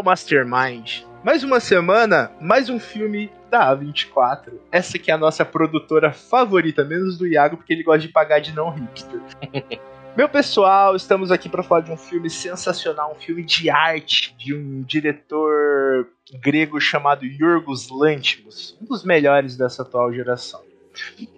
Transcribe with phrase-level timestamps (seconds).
[0.00, 1.02] É o Mastermind.
[1.22, 4.54] Mais uma semana, mais um filme da A24.
[4.72, 8.40] Essa que é a nossa produtora favorita, menos do Iago, porque ele gosta de pagar
[8.40, 9.20] de não hipster.
[10.16, 14.54] Meu pessoal, estamos aqui para falar de um filme sensacional, um filme de arte, de
[14.54, 16.08] um diretor
[16.40, 20.62] grego chamado Yorgos Lanthimos, um dos melhores dessa atual geração.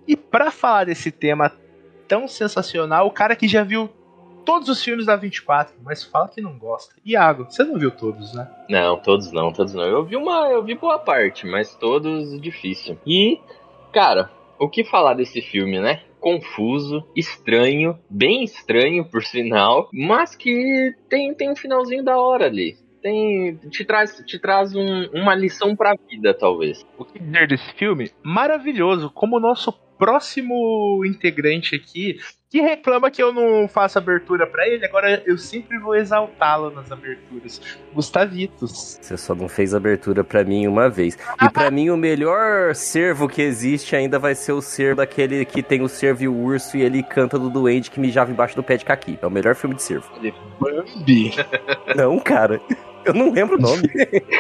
[0.07, 1.51] E para falar desse tema
[2.07, 3.91] tão sensacional, o cara que já viu
[4.45, 6.95] todos os filmes da 24, mas fala que não gosta.
[7.05, 8.49] Iago, você não viu todos, né?
[8.69, 9.85] Não, todos não, todos não.
[9.85, 12.99] Eu vi uma, eu vi boa parte, mas todos difícil.
[13.07, 13.41] E,
[13.93, 16.03] cara, o que falar desse filme, né?
[16.21, 22.77] Confuso, estranho, bem estranho por sinal, mas que tem, tem um finalzinho da hora ali.
[23.03, 26.87] Tem, te traz, te traz um, uma lição pra vida, talvez.
[26.97, 28.13] O que dizer desse filme?
[28.23, 32.19] Maravilhoso, como o nosso próximo integrante aqui,
[32.51, 36.93] que reclama que eu não faço abertura para ele, agora eu sempre vou exaltá-lo nas
[36.93, 37.61] aberturas.
[37.95, 38.99] Gustavitos.
[39.01, 41.17] Você só não fez abertura para mim uma vez.
[41.43, 45.63] E para mim o melhor servo que existe ainda vai ser o servo daquele que
[45.63, 48.63] tem o servo e o urso e ele canta do duende que mijava embaixo do
[48.63, 49.19] pé de caqui.
[49.23, 50.11] É o melhor filme de servo.
[50.61, 51.31] Bambi.
[51.97, 52.61] Não, cara.
[53.05, 53.89] Eu não lembro o nome.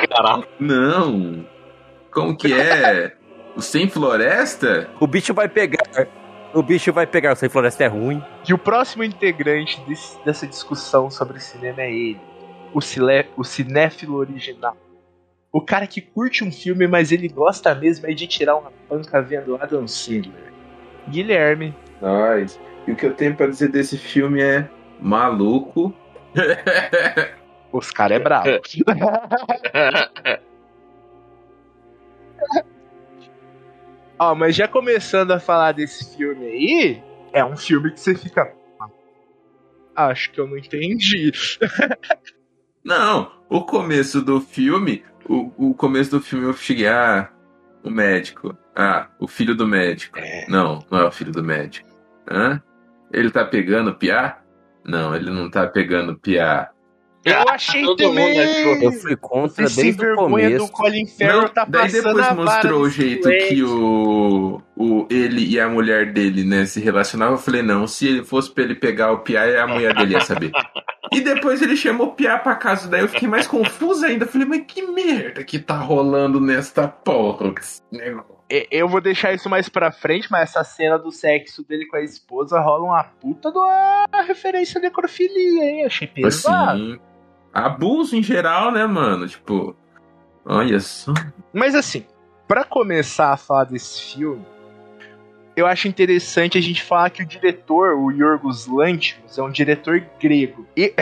[0.08, 0.46] Caraca.
[0.60, 1.44] Não.
[2.12, 3.16] Como que é?
[3.54, 4.88] O Sem Floresta?
[4.98, 6.08] O bicho vai pegar.
[6.54, 7.32] O bicho vai pegar.
[7.32, 8.22] O Sem Floresta é ruim.
[8.48, 12.20] E o próximo integrante desse, dessa discussão sobre cinema é ele.
[12.72, 14.76] O, cile, o cinéfilo original.
[15.52, 19.20] O cara que curte um filme, mas ele gosta mesmo é de tirar uma panca
[19.20, 20.52] vendo Adam Sandler.
[21.08, 21.74] Guilherme.
[22.00, 22.58] Nós.
[22.86, 24.66] E o que eu tenho pra dizer desse filme é
[24.98, 25.94] maluco.
[27.70, 28.48] Os caras é bravo.
[34.22, 37.02] Ó, mas já começando a falar desse filme aí,
[37.32, 38.54] é um filme que você fica.
[39.96, 41.32] Acho que eu não entendi.
[42.84, 47.30] Não, o começo do filme, o, o começo do filme eu cheguei, ah,
[47.82, 48.56] o médico.
[48.76, 50.18] Ah, o filho do médico.
[50.18, 50.46] É.
[50.48, 51.88] Não, não é o filho do médico.
[52.28, 52.62] Hã?
[53.12, 54.40] Ele tá pegando piá?
[54.84, 56.70] Não, ele não tá pegando piá.
[57.24, 58.40] Eu achei Todo mundo também.
[58.40, 58.74] achou.
[58.82, 60.66] Eu fui contra sem desde o vergonha começo.
[60.66, 65.60] do Colin Farrell Não, tá daí depois mostrou o jeito que o, o ele e
[65.60, 67.34] a mulher dele né, se relacionavam.
[67.34, 70.20] Eu falei, não, se ele fosse pra ele pegar o Piá, a mulher dele ia
[70.20, 70.50] saber.
[71.12, 74.26] e depois ele chamou o Piá pra casa, daí eu fiquei mais confuso ainda.
[74.26, 77.54] Falei, mas que merda que tá rolando nesta porra?
[77.54, 81.10] que esse negócio?" E- Eu vou deixar isso mais pra frente, mas essa cena do
[81.12, 85.84] sexo dele com a esposa rola uma puta de uma referência à necrofilia, hein?
[85.86, 86.82] Achei pesado.
[86.82, 86.98] Assim,
[87.52, 89.28] abuso em geral, né, mano?
[89.28, 89.76] Tipo,
[90.44, 91.12] olha só.
[91.52, 92.06] Mas assim,
[92.48, 94.44] pra começar a falar desse filme,
[95.54, 100.02] eu acho interessante a gente falar que o diretor, o Yorgos Lanthimos, é um diretor
[100.20, 100.66] grego.
[100.76, 100.94] E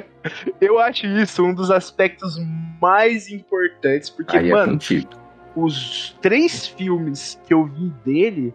[0.60, 2.36] eu acho isso um dos aspectos
[2.80, 5.10] mais importantes, porque, Aí é mano, contigo.
[5.54, 8.54] os três filmes que eu vi dele,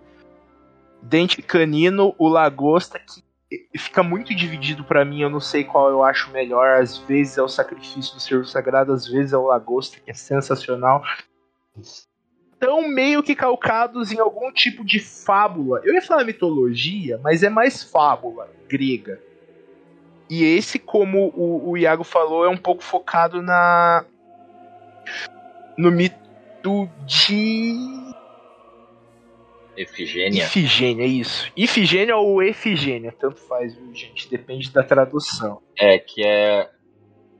[1.02, 3.24] Dente Canino, O Lagosta, que
[3.78, 6.82] fica muito dividido pra mim, eu não sei qual eu acho melhor.
[6.82, 10.14] Às vezes é o Sacrifício do Servo Sagrado, às vezes é o Lagosta, que é
[10.14, 11.04] sensacional.
[12.54, 15.82] Estão meio que calcados em algum tipo de fábula.
[15.84, 19.22] Eu ia falar mitologia, mas é mais fábula grega.
[20.30, 24.04] E esse, como o, o Iago falou, é um pouco focado na.
[25.78, 27.76] no mito de.
[29.78, 30.44] Efigênia.
[30.44, 31.52] Ifigênia, é isso.
[31.56, 34.30] Ifigênia ou Efigênia, tanto faz, viu, gente?
[34.30, 35.62] Depende da tradução.
[35.80, 36.70] É, que é.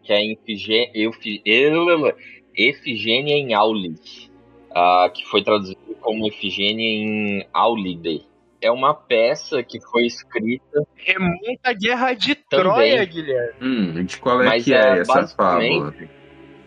[0.04, 0.92] Que é Efigênia.
[0.94, 2.14] Eufi, eu-
[2.56, 4.32] Efigênia em Aulide.
[4.78, 8.24] ah, que foi traduzido como Efigênia em Aulide.
[8.62, 12.64] É uma peça que foi escrita, Remonta a guerra de Também.
[12.66, 13.54] Troia, Guilherme.
[13.62, 15.94] Hum, de qual é Mas que é é, essa fábula?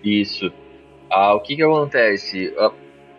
[0.03, 0.51] Isso.
[1.11, 2.55] Ah, o que que acontece?
[2.59, 2.71] Ah,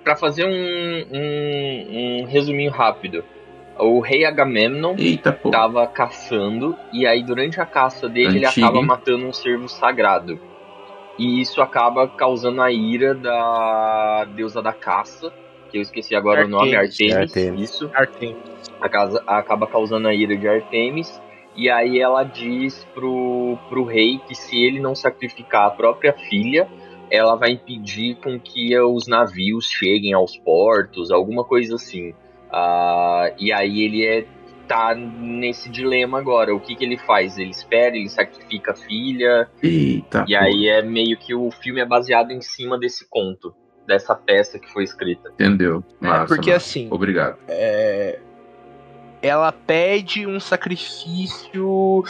[0.09, 3.23] Pra fazer um, um, um resuminho rápido.
[3.77, 5.51] O rei Agamemnon Eita, pô.
[5.51, 10.39] tava caçando e aí durante a caça dele ele acaba matando um servo sagrado.
[11.19, 15.31] E isso acaba causando a ira da deusa da caça
[15.69, 17.15] que eu esqueci agora o nome, Artemis.
[17.15, 17.69] Artemis, Artemis.
[17.69, 18.35] isso, Artem.
[18.81, 21.21] a casa- acaba causando a ira de Artemis.
[21.55, 26.67] E aí ela diz pro, pro rei que se ele não sacrificar a própria filha,
[27.11, 32.13] ela vai impedir com que os navios cheguem aos portos, alguma coisa assim.
[32.51, 34.25] Ah, e aí ele é,
[34.67, 36.53] tá nesse dilema agora.
[36.53, 37.38] O que, que ele faz?
[37.38, 39.50] Ele espera, ele sacrifica a filha.
[39.61, 40.25] Eita.
[40.27, 43.53] E aí é meio que o filme é baseado em cima desse conto,
[43.88, 45.29] dessa peça que foi escrita.
[45.33, 45.83] Entendeu?
[46.00, 46.65] Massa, porque massa.
[46.65, 47.38] assim, Obrigado.
[47.47, 48.19] é,
[49.21, 52.03] ela pede um sacrifício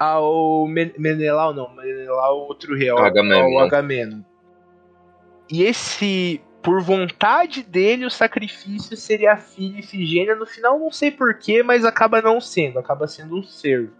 [0.00, 3.58] ao Men- Menelau, não, Menelau outro rei, ao, Agamemnon.
[3.58, 4.22] ao Agamemnon.
[5.52, 10.34] E esse, por vontade dele, o sacrifício seria a filha Ifigênia.
[10.34, 13.92] No final, não sei porquê, mas acaba não sendo, acaba sendo um servo.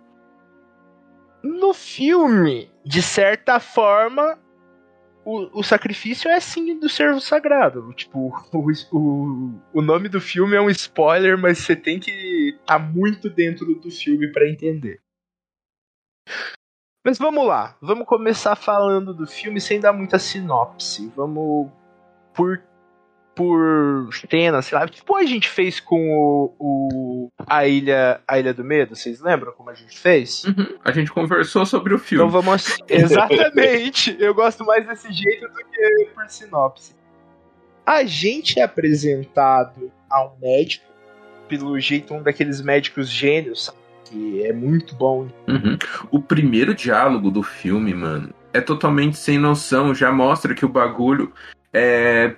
[1.43, 4.39] No filme, de certa forma,
[5.25, 7.93] o, o sacrifício é sim do servo sagrado.
[7.93, 12.79] Tipo, o, o, o nome do filme é um spoiler, mas você tem que estar
[12.79, 14.99] muito dentro do filme pra entender.
[17.05, 21.11] Mas vamos lá, vamos começar falando do filme sem dar muita sinopse.
[21.17, 21.71] Vamos
[22.35, 22.63] por
[23.35, 28.53] por cena, sei lá, tipo a gente fez com o, o a ilha a ilha
[28.53, 28.95] do medo.
[28.95, 30.45] Vocês lembram como a gente fez?
[30.45, 30.79] Uhum.
[30.85, 32.23] A gente conversou sobre o filme.
[32.23, 32.83] Então vamos assim.
[32.87, 34.15] Exatamente.
[34.19, 36.95] Eu gosto mais desse jeito do que por sinopse.
[37.87, 40.85] A gente é apresentado a um médico,
[41.49, 43.80] pelo jeito um daqueles médicos gênios, sabe?
[44.11, 45.29] Que é muito bom.
[45.49, 45.79] Uhum.
[46.11, 49.95] O primeiro diálogo do filme, mano, é totalmente sem noção.
[49.95, 51.33] Já mostra que o bagulho
[51.73, 52.35] é,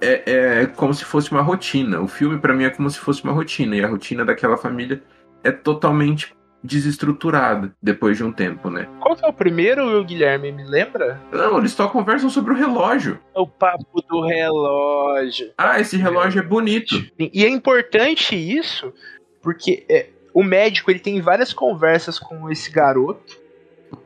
[0.00, 2.00] é, é como se fosse uma rotina.
[2.00, 3.76] O filme, pra mim, é como se fosse uma rotina.
[3.76, 5.02] E a rotina daquela família
[5.44, 6.34] é totalmente
[6.64, 8.88] desestruturada depois de um tempo, né?
[9.00, 10.52] Qual que é o primeiro, Guilherme?
[10.52, 11.20] Me lembra?
[11.32, 13.18] Não, eles só conversam sobre o relógio.
[13.34, 15.50] O papo do relógio.
[15.58, 17.04] Ah, esse relógio é bonito.
[17.18, 18.92] E é importante isso,
[19.40, 23.40] porque é, o médico ele tem várias conversas com esse garoto,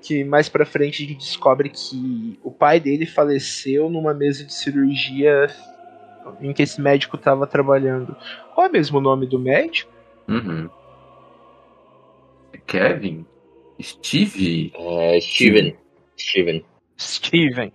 [0.00, 4.52] que mais pra frente a gente descobre que o pai dele faleceu numa mesa de
[4.52, 5.46] cirurgia
[6.40, 8.16] em que esse médico estava trabalhando.
[8.54, 9.92] Qual é mesmo o nome do médico?
[10.28, 10.68] Uhum.
[12.66, 13.24] Kevin?
[13.80, 14.72] Steve?
[14.74, 15.76] É, Steven.
[16.18, 16.64] Steven.
[16.98, 17.72] Steven.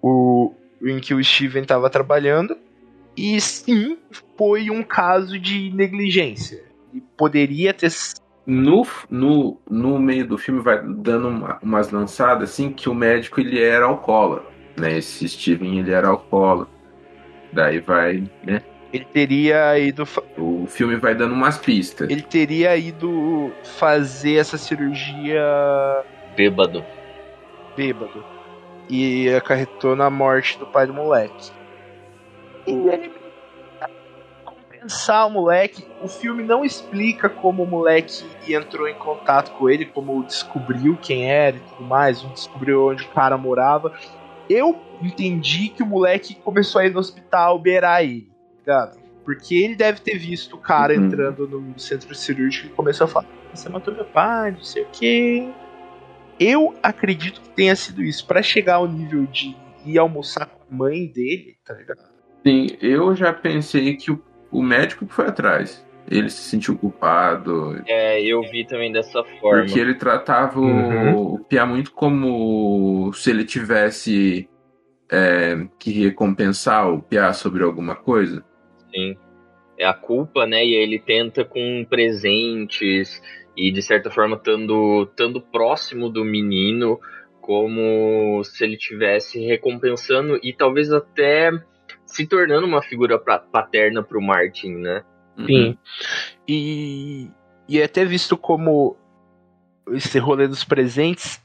[0.00, 2.56] O em que o Steven estava trabalhando.
[3.16, 3.98] E sim,
[4.36, 6.67] foi um caso de negligência.
[6.92, 7.90] E poderia ter
[8.46, 13.40] No, no, no meio do filme vai dando uma- umas lançadas assim que o médico
[13.40, 14.96] ele era alcoólatra, né?
[14.98, 16.72] Esse Steven ele era alcoólatra.
[17.52, 18.62] Daí vai, né?
[18.90, 20.04] ele teria ido
[20.38, 22.08] O filme vai dando umas pistas.
[22.08, 25.42] ele teria ido fazer essa cirurgia
[26.34, 26.82] Bêbado.
[27.76, 28.24] bêbado
[28.88, 31.50] e acarretou na morte do pai do moleque.
[32.66, 33.10] E ele
[34.88, 39.84] compensar o moleque, o filme não explica como o moleque entrou em contato com ele,
[39.84, 43.92] como descobriu quem era e tudo mais, descobriu onde o cara morava.
[44.48, 48.30] Eu entendi que o moleque começou a ir no hospital beirar ele,
[48.64, 48.98] tá ligado?
[49.24, 51.04] Porque ele deve ter visto o cara Uhum.
[51.04, 54.88] entrando no centro cirúrgico e começou a falar: Você matou meu pai, não sei o
[54.90, 55.50] quê.
[56.40, 58.26] Eu acredito que tenha sido isso.
[58.26, 62.08] Pra chegar ao nível de ir almoçar com a mãe dele, tá ligado?
[62.46, 65.86] Sim, eu já pensei que o, o médico que foi atrás.
[66.10, 67.82] Ele se sentiu culpado.
[67.86, 69.62] É, eu vi também dessa forma.
[69.64, 71.34] Porque ele tratava o- Uhum.
[71.34, 74.48] o Pia muito como se ele tivesse
[75.10, 78.44] é, que recompensar o Pia sobre alguma coisa.
[78.94, 79.16] Sim.
[79.78, 80.58] É a culpa, né?
[80.64, 83.22] E aí ele tenta com presentes
[83.56, 86.98] e de certa forma estando estando próximo do menino,
[87.40, 91.50] como se ele tivesse recompensando e talvez até
[92.08, 95.04] se tornando uma figura pra- paterna pro Martin, né?
[95.38, 95.76] Uhum.
[96.48, 97.30] E,
[97.68, 98.96] e é até visto como
[99.90, 101.40] esse rolê dos presentes.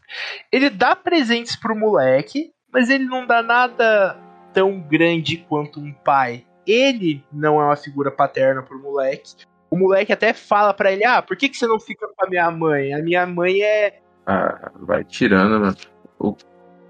[0.51, 4.17] Ele dá presentes pro moleque, mas ele não dá nada
[4.53, 6.46] tão grande quanto um pai.
[6.65, 9.36] Ele não é uma figura paterna pro moleque.
[9.70, 12.29] O moleque até fala pra ele: Ah, por que, que você não fica com a
[12.29, 12.93] minha mãe?
[12.93, 14.00] A minha mãe é.
[14.25, 15.75] Ah, vai tirando, mano.
[16.17, 16.36] O,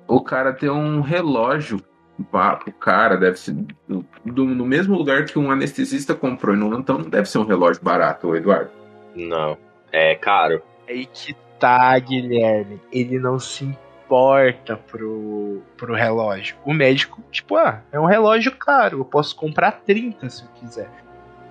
[0.08, 1.82] o cara tem um relógio
[2.24, 3.54] pá, pro cara, deve ser
[3.88, 6.56] do, do- no mesmo lugar que um anestesista comprou.
[6.56, 8.72] Não, então não deve ser um relógio barato, Eduardo.
[9.16, 9.58] Não.
[9.92, 10.62] É caro.
[10.88, 12.82] Aí que tá, Guilherme.
[12.92, 16.56] Ele não se importa pro, pro relógio.
[16.66, 20.90] O médico, tipo, ah, é um relógio caro, eu posso comprar 30 se eu quiser.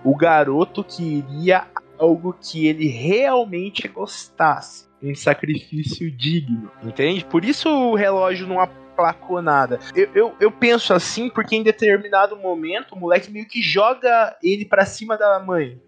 [0.04, 1.64] O garoto queria
[1.98, 4.90] algo que ele realmente gostasse.
[5.02, 7.24] Um sacrifício digno, entende?
[7.24, 8.60] Por isso o relógio não,
[8.96, 9.78] placou nada.
[9.94, 14.64] Eu, eu, eu penso assim porque em determinado momento o moleque meio que joga ele
[14.64, 15.80] pra cima da mãe.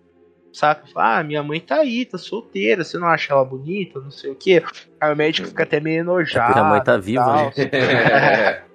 [0.52, 0.84] Saca?
[0.94, 4.36] Ah, minha mãe tá aí, tá solteira, você não acha ela bonita, não sei o
[4.36, 4.62] quê.
[5.00, 6.46] Aí o médico fica até meio enojado.
[6.46, 7.52] Porque a mãe tá viva, tal.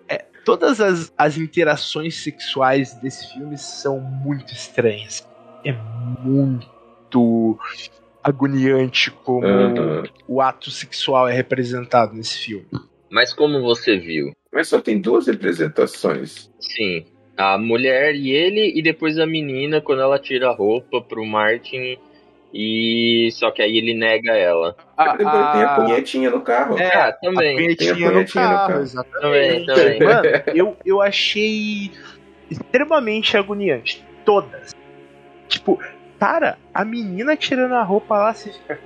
[0.10, 0.26] É.
[0.44, 5.26] Todas as, as interações sexuais desse filme são muito estranhas.
[5.64, 7.58] É muito
[8.24, 10.04] agoniante como Aham.
[10.28, 12.68] o ato sexual é representado nesse filme.
[13.10, 14.32] Mas como você viu?
[14.51, 16.50] Mas só tem duas representações.
[16.60, 17.06] Sim,
[17.38, 21.98] a mulher e ele, e depois a menina quando ela tira a roupa pro Martin.
[22.51, 24.75] E só que aí ele nega ela.
[24.98, 26.80] A, Depois tem a punhetinha no carro.
[26.80, 27.56] É, ah, a também.
[27.56, 28.82] punhetinha, Tem a punhetinha no no carro, carro.
[28.82, 29.66] exatamente.
[29.68, 30.00] Também, também.
[30.00, 31.92] Mano, eu, eu achei
[32.50, 34.04] extremamente agoniante.
[34.25, 34.75] Todas.
[35.48, 35.80] Tipo,
[36.20, 38.80] cara, a menina tirando a roupa lá, você fica.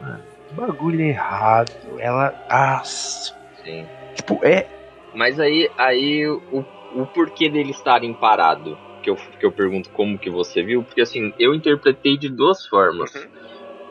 [0.00, 1.72] Mano, que bagulho errado.
[1.98, 2.34] Ela.
[2.50, 3.38] Nossa.
[3.64, 3.86] Sim.
[4.14, 4.66] Tipo, é.
[5.14, 6.64] Mas aí, aí o,
[6.94, 11.00] o porquê dele estarem parado, que eu, que eu pergunto como que você viu, porque
[11.00, 13.12] assim, eu interpretei de duas formas.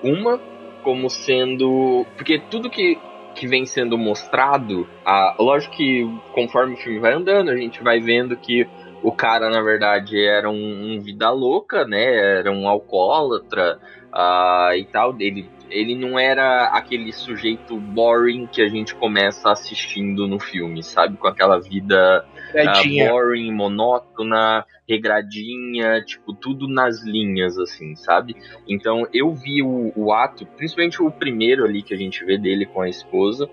[0.01, 0.39] Uma,
[0.83, 2.05] como sendo.
[2.15, 2.97] Porque tudo que,
[3.35, 7.99] que vem sendo mostrado, a, lógico que conforme o filme vai andando, a gente vai
[7.99, 8.67] vendo que
[9.01, 12.39] o cara, na verdade, era um, um vida louca, né?
[12.39, 13.79] Era um alcoólatra
[14.12, 15.16] ah, e tal.
[15.20, 21.18] Ele, ele não era aquele sujeito boring que a gente começa assistindo no filme, sabe?
[21.18, 23.10] Com aquela vida Tadinha.
[23.10, 28.36] boring, monótona, regradinha, tipo, tudo nas linhas, assim, sabe?
[28.68, 32.66] Então eu vi o, o ato, principalmente o primeiro ali que a gente vê dele
[32.66, 33.48] com a esposa,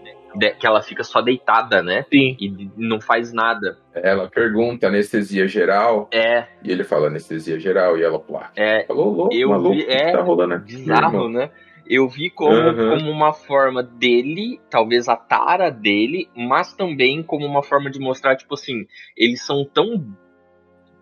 [0.59, 2.05] que ela fica só deitada, né?
[2.12, 2.37] Sim.
[2.40, 3.78] E não faz nada.
[3.95, 8.50] Ela pergunta anestesia geral É, e ele fala anestesia geral e ela plá.
[8.57, 10.76] é Falou louco, Eu maluco, vi- é, tá rolando aqui?
[10.76, 11.50] bizarro, né?
[11.88, 12.88] Eu vi como, Uhum.
[12.99, 18.35] como uma forma dele, talvez a tara dele, mas também como uma forma de mostrar,
[18.37, 20.05] tipo assim, eles são tão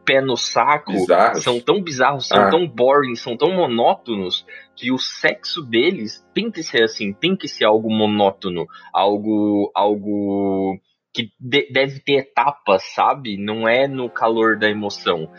[0.04, 1.42] pé no saco, Bizarros.
[1.42, 2.50] são tão bizarros, são Ah.
[2.50, 4.44] tão boring, são tão monótonos,
[4.76, 10.78] que o sexo deles tem que ser assim, tem que ser algo monótono, algo, algo
[11.12, 13.36] que de- deve ter etapas, sabe?
[13.36, 15.30] Não é no calor da emoção.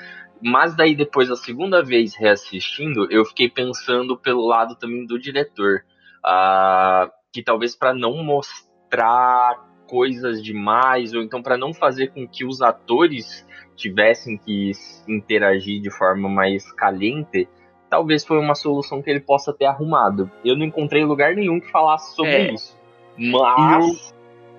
[0.42, 5.84] Mas daí depois, a segunda vez reassistindo, eu fiquei pensando pelo lado também do diretor.
[6.28, 12.44] ah, que talvez para não mostrar coisas demais, ou então para não fazer com que
[12.44, 14.72] os atores tivessem que
[15.08, 17.48] interagir de forma mais caliente,
[17.89, 20.29] talvez foi uma solução que ele possa ter arrumado.
[20.44, 22.53] Eu não encontrei lugar nenhum que falasse sobre É.
[22.53, 22.77] isso.
[23.17, 24.13] Mas,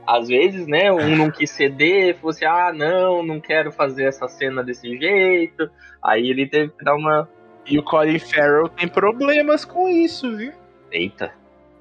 [0.07, 4.29] às vezes, né, um não quis ceder, falou assim, ah, não, não quero fazer essa
[4.29, 5.69] cena desse jeito.
[6.03, 7.29] Aí ele teve que dar uma.
[7.67, 10.53] E o Colin Farrell tem problemas com isso, viu?
[10.91, 11.33] Eita,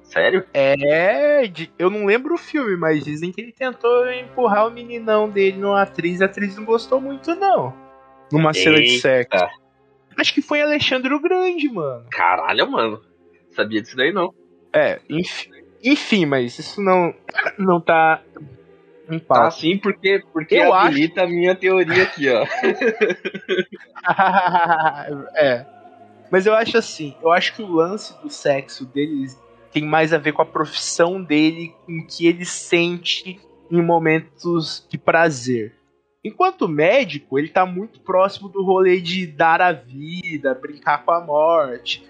[0.08, 0.44] sério?
[0.54, 1.42] É,
[1.78, 5.82] eu não lembro o filme, mas dizem que ele tentou empurrar o meninão dele numa
[5.82, 7.74] atriz, a atriz não gostou muito, não.
[8.32, 9.00] Numa cena de Eita.
[9.00, 9.46] sexo.
[10.18, 12.06] Acho que foi Alexandre o Grande, mano.
[12.10, 13.00] Caralho, mano.
[13.50, 14.32] Sabia disso daí não.
[14.72, 15.50] É, enfim,
[15.82, 17.14] enfim mas isso não,
[17.58, 18.20] não tá
[19.08, 19.50] em Tá pauta.
[19.52, 22.44] sim, porque, porque Eu acho- habilita a minha teoria aqui, ó.
[25.36, 25.64] é.
[26.30, 29.40] Mas eu acho assim, eu acho que o lance do sexo deles
[29.76, 33.38] tem mais a ver com a profissão dele, com o que ele sente
[33.70, 35.74] em momentos de prazer.
[36.24, 41.20] Enquanto médico, ele tá muito próximo do rolê de dar a vida, brincar com a
[41.20, 42.08] morte.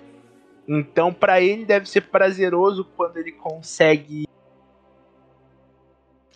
[0.69, 4.29] Então, pra ele deve ser prazeroso quando ele consegue.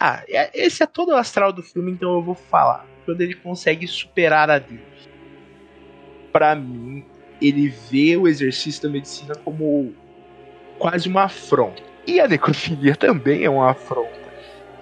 [0.01, 2.85] Ah, é- esse é todo o astral do filme, então eu vou falar.
[3.05, 5.09] Quando ele consegue superar a Deus.
[6.33, 7.05] Pra mim,
[7.41, 9.95] ele vê o exercício da medicina como
[10.81, 11.83] quase uma afronta.
[12.07, 14.19] E a necrofilia também é uma afronta.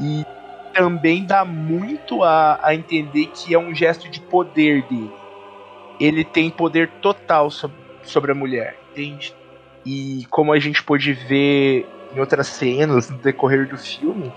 [0.01, 0.25] E
[0.73, 5.13] também dá muito a, a entender que é um gesto de poder dele.
[5.99, 9.35] Ele tem poder total sobre, sobre a mulher, entende?
[9.85, 14.33] E como a gente pôde ver em outras cenas no decorrer do filme,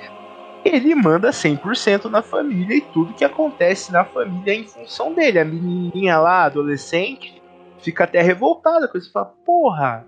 [0.65, 5.39] ele manda 100% na família e tudo que acontece na família é em função dele.
[5.39, 7.39] A menininha lá, adolescente,
[7.79, 9.11] fica até revoltada com isso.
[9.11, 10.07] Fala, porra,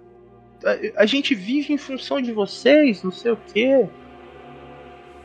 [0.65, 3.87] a, a gente vive em função de vocês, não sei o quê.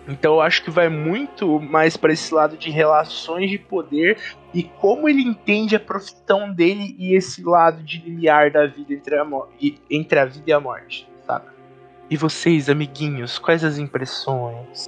[0.09, 4.17] Então eu acho que vai muito mais para esse lado de relações de poder
[4.55, 9.17] e como ele entende a profissão dele e esse lado de limiar da vida entre
[9.17, 9.27] a,
[9.61, 11.47] e- entre a vida e a morte, sabe?
[12.09, 14.87] E vocês, amiguinhos, quais as impressões?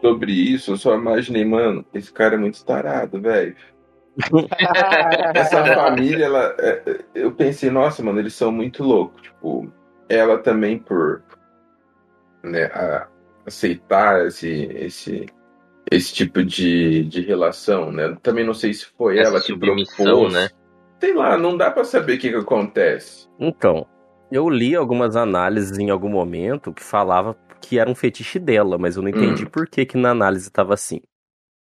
[0.00, 3.54] Sobre isso, eu só imaginei, mano, esse cara é muito tarado, velho.
[5.34, 9.22] Essa família, ela, é, é, eu pensei, nossa, mano, eles são muito loucos.
[9.22, 9.72] Tipo,
[10.08, 11.22] ela também por
[12.42, 13.08] né, a-
[13.46, 15.26] aceitar esse, esse,
[15.90, 18.16] esse tipo de, de relação, né?
[18.22, 20.32] Também não sei se foi Essa ela que propôs.
[20.32, 20.48] né?
[21.00, 23.28] Sei lá, não dá pra saber o que, que acontece.
[23.38, 23.86] Então,
[24.30, 28.96] eu li algumas análises em algum momento que falava que era um fetiche dela, mas
[28.96, 31.00] eu não entendi por que que na análise tava assim.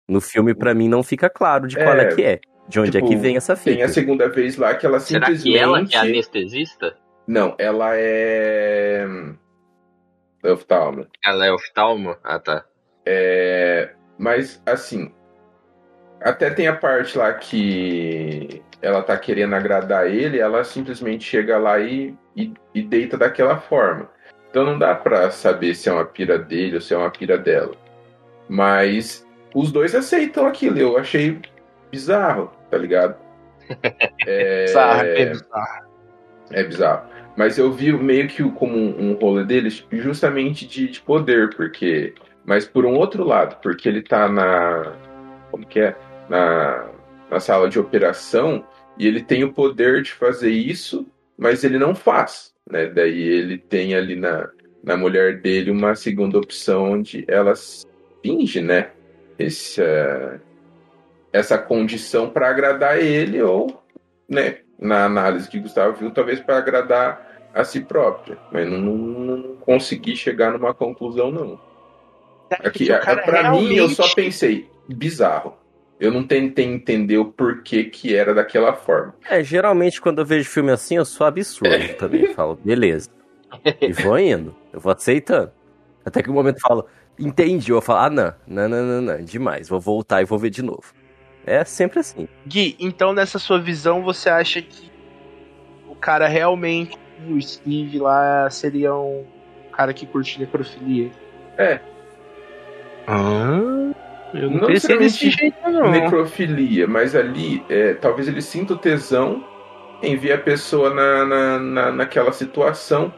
[0.08, 2.40] No filme, pra mim, não fica claro de qual é, É, que é.
[2.68, 3.86] De onde tipo, é que vem essa Tem fita.
[3.86, 5.52] a segunda vez lá que ela Será simplesmente.
[5.54, 6.98] que ela que é anestesista?
[7.28, 9.06] Não, ela é.
[10.44, 11.08] Oftalmo.
[11.24, 12.16] Ela é oftalmo?
[12.24, 12.66] Ah, tá.
[13.06, 15.12] É, mas, assim.
[16.22, 21.80] Até tem a parte lá que ela tá querendo agradar ele, ela simplesmente chega lá
[21.80, 24.10] e, e, e deita daquela forma.
[24.50, 27.38] Então não dá pra saber se é uma pira dele ou se é uma pira
[27.38, 27.76] dela.
[28.48, 29.25] Mas
[29.56, 30.78] os dois aceitam aquilo.
[30.78, 31.40] Eu achei
[31.90, 33.16] bizarro, tá ligado?
[34.28, 35.86] É, Bizarro, é bizarro.
[36.52, 37.10] é bizarro.
[37.36, 42.14] Mas eu vi meio que como um, um rolê deles justamente de, de poder, porque.
[42.46, 44.94] Mas por um outro lado, porque ele tá na.
[45.50, 45.96] Como que é?
[46.30, 46.88] Na,
[47.30, 48.64] na sala de operação
[48.98, 51.08] e ele tem o poder de fazer isso,
[51.38, 52.54] mas ele não faz.
[52.70, 52.88] Né?
[52.88, 54.50] Daí ele tem ali na,
[54.84, 57.54] na mulher dele uma segunda opção onde ela
[58.24, 58.92] finge, né?
[59.38, 60.40] Esse, eh,
[61.34, 63.82] essa condição para agradar ele ou,
[64.30, 64.60] né?
[64.80, 69.56] Na análise que Gustavo viu, talvez para agradar a si própria, mas não, não, não
[69.58, 71.60] consegui chegar numa conclusão não.
[72.52, 75.56] Aqui, o cara para mim, eu só realmente- pensei bizarro.
[75.98, 79.16] Eu não tentei entender o porquê que era daquela forma.
[79.30, 82.34] É, geralmente quando eu vejo filme assim, eu sou absurdo também.
[82.34, 83.10] Falo, beleza.
[83.80, 84.54] E vou indo.
[84.74, 85.52] Eu vou aceitando.
[86.04, 86.86] Até que o momento eu falo,
[87.20, 87.72] entendi.
[87.72, 89.68] Eu falo, ah, não, não, não, não, não, demais.
[89.70, 90.94] Vou voltar e vou ver de novo.
[91.46, 92.28] É sempre assim.
[92.48, 94.92] Gui, então nessa sua visão você acha que
[95.88, 96.98] o cara realmente,
[97.30, 99.24] o Steve lá, seria um
[99.72, 101.12] cara que curte necrofilia?
[101.58, 101.80] É.
[103.08, 103.94] Ah,
[104.34, 105.92] eu não, Não pensei desse jeito, não.
[105.92, 109.44] necrofilia, mas ali é, talvez ele sinta o tesão
[110.02, 113.14] em ver a pessoa na, na, na- naquela situação,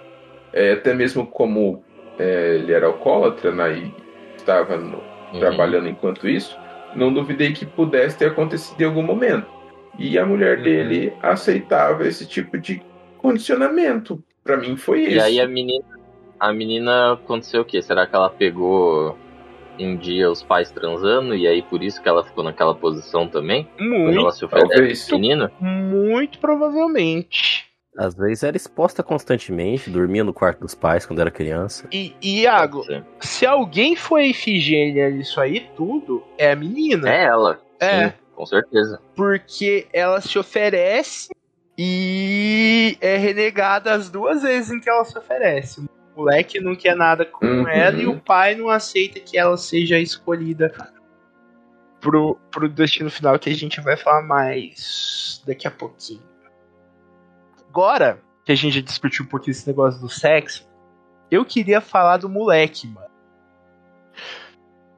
[0.53, 1.83] é, até mesmo como
[2.19, 3.93] é, ele era alcoólatra né, e
[4.37, 4.97] estava no-
[5.33, 5.39] Uhum.
[5.39, 6.57] trabalhando enquanto isso,
[6.95, 9.45] não duvidei que pudesse ter acontecido em algum momento.
[9.99, 10.63] E a mulher Uhum.
[10.63, 12.81] dele aceitava esse tipo de
[13.17, 14.23] condicionamento.
[14.43, 15.25] Pra mim foi E isso.
[15.25, 15.83] aí a menina,
[16.39, 17.81] a menina aconteceu o quê?
[17.81, 19.17] Será que ela pegou
[19.79, 23.67] um dia os pais transando e aí por isso que ela ficou naquela posição também?
[23.77, 25.51] Quando Muito, ela se oferece menino?
[25.59, 27.66] muito provavelmente.
[27.97, 31.87] Às vezes era exposta constantemente, dormia no quarto dos pais quando era criança.
[31.91, 32.83] E, e Iago,
[33.19, 37.09] se alguém foi Ifigênia nisso aí tudo, é a menina.
[37.09, 37.59] É ela.
[37.79, 38.09] É.
[38.09, 39.01] Sim, com certeza.
[39.15, 41.29] Porque ela se oferece
[41.75, 45.81] e é renegada as duas vezes em que ela se oferece.
[46.15, 47.67] O moleque não quer nada com Uhum.
[47.67, 50.71] ela e o pai não aceita que ela seja escolhida
[51.99, 56.26] pro, pro destino final que a gente vai falar mais daqui a pouquinho.
[57.81, 60.67] Agora que a gente já discutiu um pouquinho esse negócio do sexo,
[61.29, 63.07] eu queria falar do moleque, mano.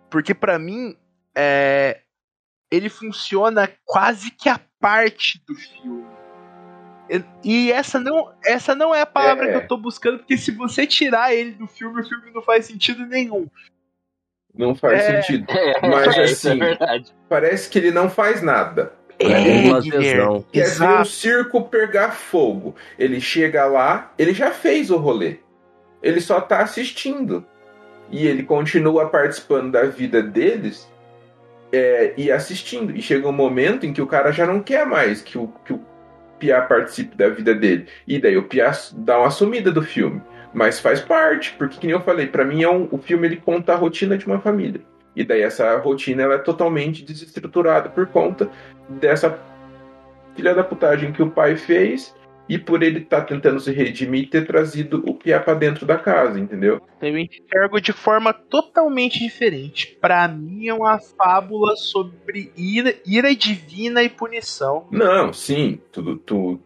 [0.10, 0.96] Porque pra mim,
[1.36, 2.00] é,
[2.72, 6.06] ele funciona quase que a parte do filme.
[7.44, 9.52] E- essa não, essa não é a palavra É.
[9.52, 12.66] que eu tô buscando, porque se você tirar ele do filme, o filme não faz
[12.66, 13.50] sentido nenhum.
[14.56, 15.22] Não faz É.
[15.22, 15.46] sentido.
[15.52, 17.14] É, Mas, isso é assim, verdade.
[17.28, 18.94] Parece que ele não faz nada.
[19.20, 20.46] É, tesão.
[20.52, 22.76] Quer ver o circo pegar fogo.
[22.98, 25.38] Ele chega lá, ele já fez o rolê.
[26.02, 27.46] Ele só tá assistindo.
[28.10, 30.90] E ele continua participando da vida deles
[31.72, 32.96] é, e assistindo.
[32.96, 35.74] E chega um momento em que o cara já não quer mais que o, que
[35.74, 35.82] o
[36.40, 37.88] Pia participe da vida dele.
[38.08, 40.22] E daí o Pia dá uma sumida do filme.
[40.54, 43.36] Mas faz parte, porque, que nem eu falei, pra mim é um, o filme ele
[43.36, 44.82] conta a rotina de uma família.
[45.16, 48.50] E daí essa rotina ela é totalmente desestruturada por conta
[48.88, 49.38] dessa
[50.36, 52.16] filha da putagem que o pai fez
[52.50, 55.98] e por ele estar tentando se redimir e ter trazido o Pia pra dentro da
[55.98, 56.82] casa, entendeu?
[57.00, 59.96] Eu enxergo de forma totalmente diferente.
[60.02, 64.88] Pra mim é uma fábula sobre ira, ira divina e punição.
[64.92, 66.60] Não, sim, tudo, tu,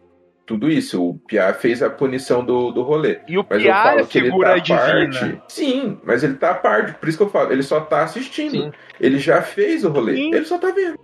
[0.46, 1.02] tudo isso.
[1.02, 3.20] O Pia fez a punição do, do rolê.
[3.26, 5.42] E o Mas Piar é figura tá parte.
[5.48, 6.94] Sim, mas ele tá à parte.
[6.94, 8.50] Por isso que eu falo, ele só tá assistindo.
[8.50, 8.72] Sim.
[9.00, 10.16] Ele já fez o rolê.
[10.16, 10.34] Sim.
[10.34, 10.98] Ele só tá vendo.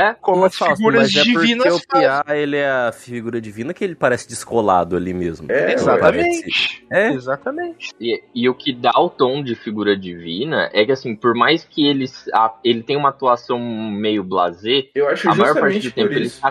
[0.00, 3.74] É, Como as figuras mas é porque divinas o Piá, ele é a figura divina
[3.74, 5.50] que ele parece descolado ali mesmo.
[5.50, 6.86] É, Exatamente.
[6.88, 7.08] É?
[7.08, 7.90] Exatamente.
[8.00, 11.64] E, e o que dá o tom de figura divina é que, assim, por mais
[11.64, 15.90] que ele, a- ele tenha uma atuação meio blasé, Eu acho a maior parte do
[15.90, 16.50] tempo ele tá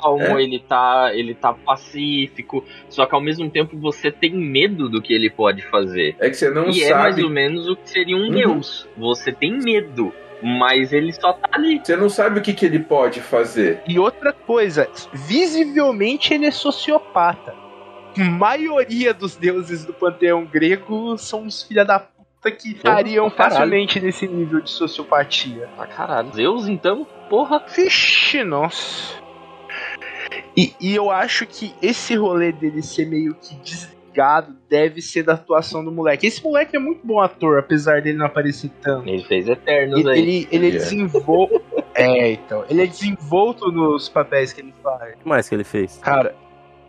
[0.00, 0.42] calmo, É.
[0.42, 5.12] ele, tá, ele tá pacífico, só que ao mesmo tempo você tem medo do que
[5.12, 6.16] ele pode fazer.
[6.18, 7.24] É que você não e é mais sabe.
[7.24, 8.30] ou menos o que seria um Uhum.
[8.30, 8.88] deus.
[8.96, 11.80] Você tem medo Mas ele só tá ali.
[11.82, 13.82] Você não sabe o que, que ele pode fazer.
[13.86, 17.54] E outra coisa, visivelmente ele é sociopata.
[18.18, 24.00] A maioria dos deuses do panteão grego são uns filha da puta que estariam facilmente
[24.00, 25.68] nesse nível de sociopatia.
[25.76, 26.32] Pra caralho.
[26.32, 27.62] Zeus, então, porra.
[27.74, 29.14] Vixe, nossa.
[30.56, 33.54] E, e eu acho que esse rolê dele ser meio que
[34.16, 36.26] desligado deve ser da atuação do moleque.
[36.26, 39.08] Esse moleque é muito bom ator, apesar dele não aparecer tanto.
[39.08, 40.18] Ele fez Eternos Ele, aí.
[40.18, 41.62] ele, ele é desenvolto.
[41.98, 42.62] É, então.
[42.68, 45.14] Ele é desenvolto nos papéis que ele faz.
[45.14, 45.96] O que mais que ele fez?
[45.96, 46.34] Cara,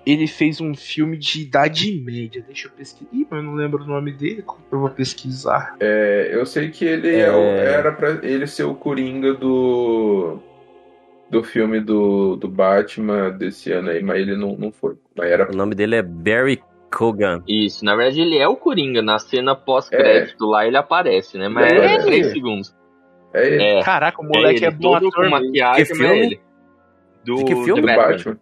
[0.05, 2.43] ele fez um filme de Idade Média.
[2.45, 3.09] Deixa eu pesquisar.
[3.13, 4.43] Ih, mas eu não lembro o nome dele.
[4.69, 5.77] Eu vou pesquisar?
[5.79, 7.21] É, eu sei que ele É.
[7.21, 10.39] é era pra ele ser o Coringa do
[11.29, 14.95] do filme do, do Batman desse ano aí, mas ele não, não foi.
[15.15, 17.43] Mas era O nome dele é Barry Kogan.
[17.47, 19.01] Isso, na verdade ele é o Coringa.
[19.01, 21.47] Na cena pós-crédito lá ele aparece, né?
[21.49, 21.95] Mas É.
[21.95, 22.75] é 3 segundos.
[23.33, 23.83] é ele, É.
[23.83, 25.23] Caraca, o é moleque ele, é, bom todo ator.
[25.25, 26.05] com maquiagem, Que filme?
[26.07, 26.41] é ele.
[27.25, 27.81] Do, que filme?
[27.81, 28.39] do The Batman.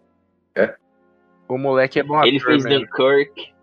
[1.48, 2.50] O moleque é bom Ele ator.
[2.52, 2.86] fez mesmo.
[2.86, 3.54] Dunkirk.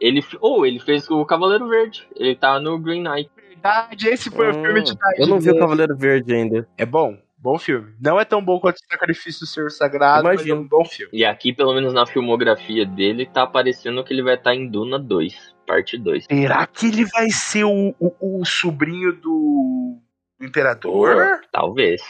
[0.00, 2.06] Ele, ou ele fez o Cavaleiro Verde.
[2.16, 3.30] Ele tá no Green Knight.
[3.48, 5.58] Verdade, esse foi o Hum, filme de Idade Eu não vi o.
[5.58, 6.68] Cavaleiro Verde ainda.
[6.76, 7.16] É bom.
[7.38, 7.94] Bom filme.
[8.00, 10.60] Não é tão bom quanto o Sacrifício do Senhor Sagrado, mas é Imagino.
[10.62, 11.10] um bom filme.
[11.12, 14.98] E aqui, pelo menos na filmografia dele, tá aparecendo que ele vai estar em Duna
[14.98, 16.24] 2, parte 2.
[16.24, 19.98] Será que ele vai ser o, o, o sobrinho do
[20.40, 21.40] Imperador?
[21.52, 22.02] Talvez.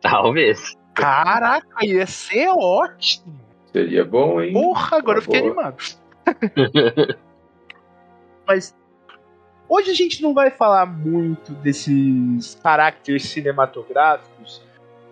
[0.00, 0.76] Talvez.
[0.94, 3.40] Caraca, ia ser ótimo.
[3.72, 4.52] Seria bom, hein?
[4.52, 5.52] Porra, agora eu fiquei Boa.
[5.52, 5.82] animado.
[8.46, 8.74] Mas
[9.68, 14.65] hoje a gente não vai falar muito desses caracteres cinematográficos.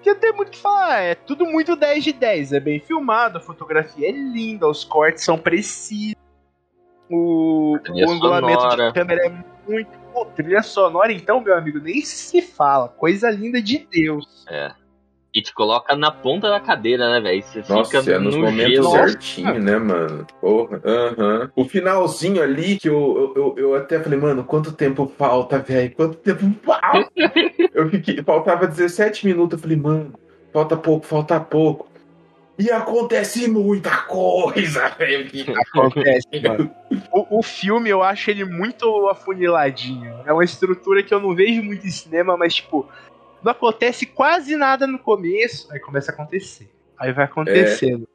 [0.04, 2.52] Porque não tem muito o que falar, é tudo muito 10 de 10.
[2.52, 6.14] É bem filmado, a fotografia é linda, os cortes são precisos.
[7.10, 8.88] O, o angulamento sonora.
[8.88, 10.04] de câmera é muito.
[10.12, 12.88] Pô, trilha sonora, então, meu amigo, nem se fala.
[12.88, 14.44] Coisa linda de Deus.
[14.48, 14.72] É.
[15.34, 17.42] E te coloca na ponta da cadeira, né, velho?
[17.42, 18.90] Você Nossa, fica é nos no momentos gelo.
[18.90, 20.24] certinho, né, mano?
[20.40, 21.50] Porra, aham.
[21.56, 25.92] O finalzinho ali, que eu, eu, eu, eu até falei, mano, quanto tempo falta, velho?
[25.96, 27.10] Quanto tempo falta?
[27.74, 30.14] eu fiquei, faltava 17 minutos, eu falei, mano,
[30.52, 31.88] falta pouco, falta pouco.
[32.56, 35.28] E acontece muita coisa, velho.
[35.74, 36.70] Acontece, mano.
[37.12, 40.14] O, o filme, eu acho ele muito afuniladinho.
[40.24, 42.88] É uma estrutura que eu não vejo muito em cinema, mas, tipo,
[43.44, 46.70] não acontece quase nada no começo, aí começa a acontecer.
[46.98, 48.08] Aí vai acontecendo.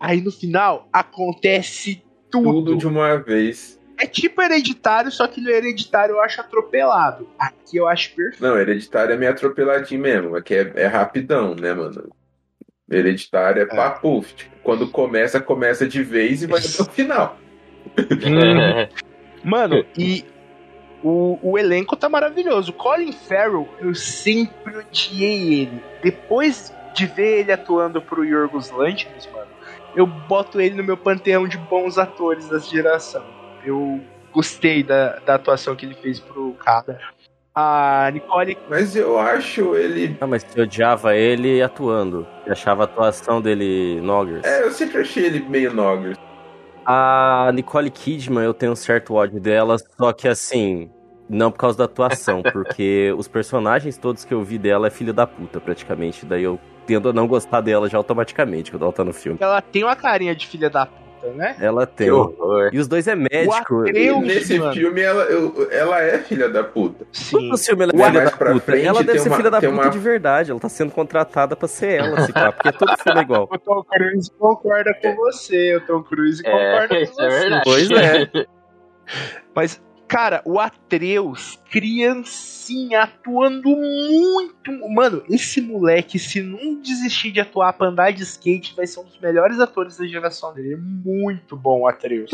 [0.00, 2.64] Aí no final, acontece tudo.
[2.64, 3.80] Tudo de uma vez.
[3.96, 7.28] É tipo hereditário, só que no hereditário eu acho atropelado.
[7.38, 8.42] Aqui eu acho perfeito.
[8.42, 12.10] Não, hereditário é meio atropeladinho mesmo, é que é, é rapidão, né, mano?
[12.90, 14.24] Hereditário é papo.
[14.34, 17.38] Tipo, quando começa, começa de vez e vai até o final.
[19.44, 20.24] Mano, e
[21.04, 22.72] o, o elenco tá maravilhoso.
[22.72, 25.84] Colin Farrell, eu sempre odiei ele.
[26.02, 29.48] Depois de ver ele atuando pro Yorgos Lanthimos, mano,
[29.94, 33.22] eu boto ele no meu panteão de bons atores dessa geração.
[33.62, 34.00] Eu
[34.32, 36.98] gostei da, da atuação que ele fez pro cara.
[37.54, 40.16] A Nicole Mas eu acho ele.
[40.20, 42.26] Ah, mas você odiava ele atuando.
[42.42, 44.44] Você achava a atuação dele noggers.
[44.44, 46.18] É, eu sempre achei ele meio Noggers.
[46.86, 50.90] A Nicole Kidman, eu tenho um certo ódio dela, só que assim,
[51.28, 55.12] não por causa da atuação, porque os personagens todos que eu vi dela é filho
[55.12, 56.26] da puta, praticamente.
[56.26, 59.38] Daí eu tendo a não gostar dela já automaticamente quando ela tá no filme.
[59.40, 61.56] ela tem uma carinha de filha da puta, né?
[61.60, 62.06] Ela tem.
[62.06, 62.70] Que horror.
[62.72, 63.74] E os dois é médico.
[63.76, 64.72] O E Deus, nesse mano.
[64.74, 67.06] filme ela, eu- ela é filha da puta.
[67.12, 67.48] Sim.
[67.50, 68.60] No filme ela é filha da puta.
[68.60, 70.50] frente ela deve ser uma- filha da puta uma- de verdade.
[70.50, 73.48] Ela tá sendo contratada pra ser ela, se pá, porque todo filme é igual.
[73.50, 77.38] O Tom Cruise concorda com você, o Tom Cruise concorda com É, isso é você.
[77.40, 77.62] verdade.
[77.64, 78.46] Pois é.
[79.54, 84.54] Mas, cara, o Atreus, criancinha, atuando muito.
[84.90, 89.04] Mano, esse moleque, se não desistir de atuar pra andar de skate, vai ser um
[89.04, 90.74] dos melhores atores da geração dele.
[90.74, 92.30] É muito bom Atreus.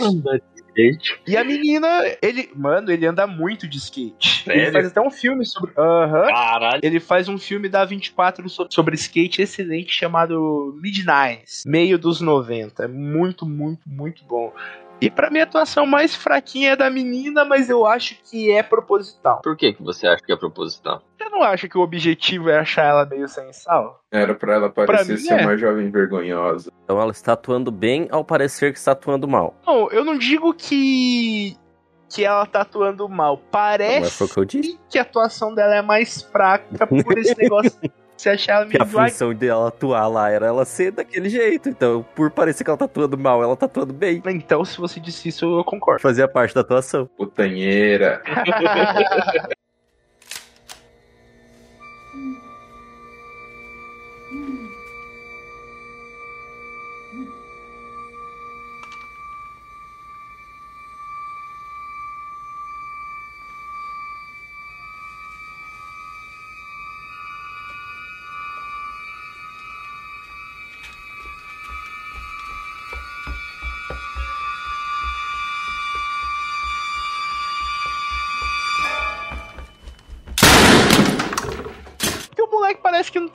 [0.77, 1.89] Gente, E a menina,
[2.23, 2.49] ele.
[2.55, 4.45] Mano, ele anda muito de skate.
[4.47, 4.73] Ele Sério?
[4.73, 5.73] faz até um filme sobre.
[5.77, 6.29] Aham.
[6.29, 6.81] Caralho.
[6.83, 12.85] Ele faz um filme da 24 so- sobre skate excelente chamado Midnights, meio dos 90.
[12.85, 14.53] É muito, muito, muito bom.
[15.01, 18.63] E pra mim a atuação mais fraquinha é da menina, mas eu acho que é
[18.63, 19.30] proposital.
[19.37, 21.03] Por que, que você acha que é proposital?
[21.19, 24.01] Você não acha que o objetivo é achar ela meio sem sal?
[24.11, 25.43] Era pra ela parecer mim, ser é.
[25.43, 26.73] uma jovem vergonhosa.
[26.85, 29.55] Então ela está atuando bem ao parecer que está atuando mal.
[29.67, 31.57] Não, eu não digo que
[32.13, 33.39] que ela tá atuando mal.
[33.39, 34.79] Parece que eu disse.
[34.91, 37.79] que a atuação dela é mais fraca por esse negócio
[38.21, 41.69] você achar ela Que a função dela atuar lá era ela ser daquele jeito.
[41.69, 44.23] Então, por parecer que ela tá atuando mal, ela tá atuando bem.
[44.27, 46.01] Então, se você disse isso, eu concordo.
[46.01, 47.07] Fazia parte da atuação.
[47.17, 48.23] Putanheira.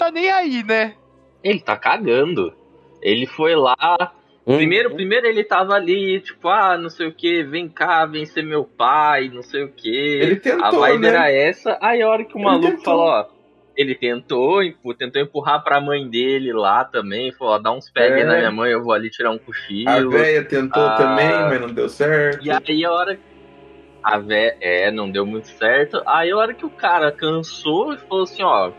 [0.06, 0.96] tá nem aí, né?
[1.44, 2.54] Ele tá cagando.
[3.02, 3.76] Ele foi lá.
[4.48, 4.96] Hum, Primeiro, hum.
[4.96, 8.64] primeiro ele tava ali, tipo, ah, não sei o que, vem cá, vem ser meu
[8.64, 9.90] pai, não sei o que.
[9.90, 11.08] Ele tentou, A vibe né?
[11.10, 11.78] era essa.
[11.82, 12.84] Aí a hora que o Ele maluco tentou.
[12.84, 13.26] falou, ó.
[13.76, 14.62] Ele tentou,
[14.98, 17.32] tentou empurrar pra mãe dele lá também.
[17.34, 18.26] Falou, ó, dá uns pega aí É.
[18.26, 19.90] na minha mãe, eu vou ali tirar um cochilo.
[19.90, 20.96] A véia tentou Ah.
[20.96, 22.46] também, mas não deu certo.
[22.46, 23.20] E aí a hora.
[24.02, 24.56] A vé...
[24.62, 26.02] É, não deu muito certo.
[26.06, 28.72] Aí a hora que o cara cansou e falou assim, ó.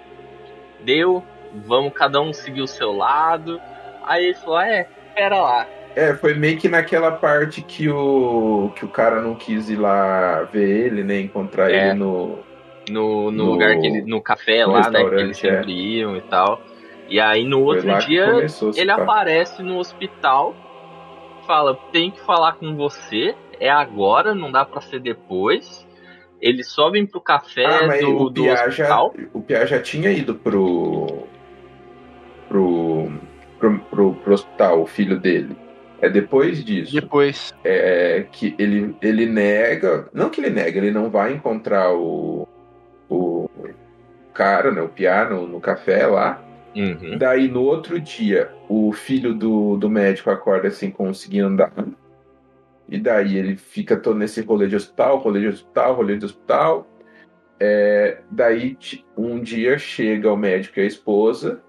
[0.87, 1.23] Deu,
[1.67, 3.61] vamos cada um seguir o seu lado.
[4.05, 5.67] Aí ele falou, ah, é, pera lá.
[5.97, 10.43] É, foi meio que naquela parte que o que o cara não quis ir lá
[10.53, 11.19] ver ele, né?
[11.21, 11.89] Encontrar É.
[11.89, 12.39] ele no.
[12.89, 14.03] No, no, No- lugar que ele.
[14.03, 15.03] No café no lá, né?
[15.05, 16.61] Que eles sempre iam e tal.
[17.09, 18.27] E aí no outro dia
[18.77, 20.55] ele aparece no hospital.
[21.47, 23.35] Fala, tem que falar com você.
[23.59, 25.86] É agora, não dá pra ser depois.
[26.41, 29.15] Eles sobem pro café Ah, mas do, o do Piá já, hospital.
[29.33, 31.25] o Piá já tinha ido pro,
[32.49, 33.11] pro,
[33.59, 35.57] pro, pro, pro hospital, o filho dele.
[36.01, 37.55] É depois disso Depois.
[37.65, 42.47] é, que ele, ele nega, não que ele nega, ele não vai encontrar o,
[43.09, 43.49] o
[44.35, 46.43] cara, né, o Piá no, no café lá.
[46.77, 47.17] Uhum.
[47.17, 51.73] Daí no outro dia, o filho do, do médico acorda sem conseguir andar.
[52.89, 56.87] E daí ele fica todo nesse rolê de hospital, rolê de hospital, rolê de hospital.
[57.59, 58.77] É, daí
[59.17, 61.63] um dia chega o médico e a esposa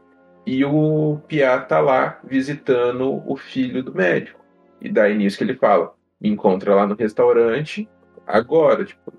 [0.45, 4.39] e o Piá tá lá visitando o filho do médico.
[4.79, 7.89] E daí nisso que ele fala, me encontra lá no restaurante
[8.25, 9.13] agora, tipo,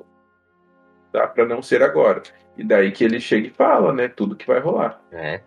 [1.12, 2.22] dá pra não ser agora.
[2.56, 5.00] E daí que ele chega e fala, né, tudo que vai rolar.
[5.12, 5.40] É.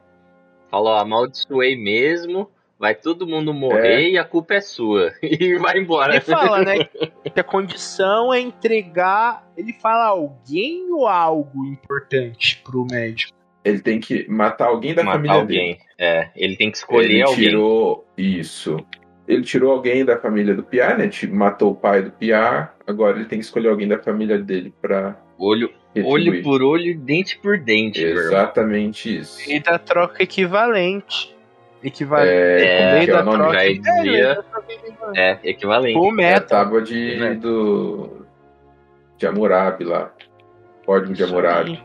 [0.69, 2.49] Falou, amaldiçoei mesmo,
[2.81, 4.09] vai todo mundo morrer É.
[4.09, 5.13] e a culpa é sua.
[5.21, 6.13] E vai embora.
[6.15, 6.85] Ele fala, né?
[7.33, 9.47] Que a condição é entregar.
[9.55, 13.31] Ele fala alguém ou algo importante pro médico.
[13.63, 15.73] Ele tem que matar alguém da Matar família alguém.
[15.75, 15.79] dele.
[15.99, 17.45] É, ele tem que escolher ele alguém.
[17.49, 18.77] tirou isso.
[19.27, 21.07] Ele tirou alguém da família do Piá, né?
[21.29, 22.73] Matou o pai do Piá.
[22.87, 26.29] Agora ele tem que escolher alguém da família dele pra Olho, retribuir.
[26.33, 28.03] olho por olho, dente por dente.
[28.03, 29.47] Exatamente isso.
[29.47, 31.33] Lei da troca equivalente.
[31.83, 32.31] Equivalente.
[32.31, 33.53] É, que é o troca.
[33.53, 35.19] já É, equivalente.
[35.19, 35.97] É, equivalente.
[35.97, 37.33] Full É a tábua de, Né?
[37.35, 38.25] do,
[39.17, 40.11] de Hammurabi lá.
[40.85, 41.83] Código de Hammurabi.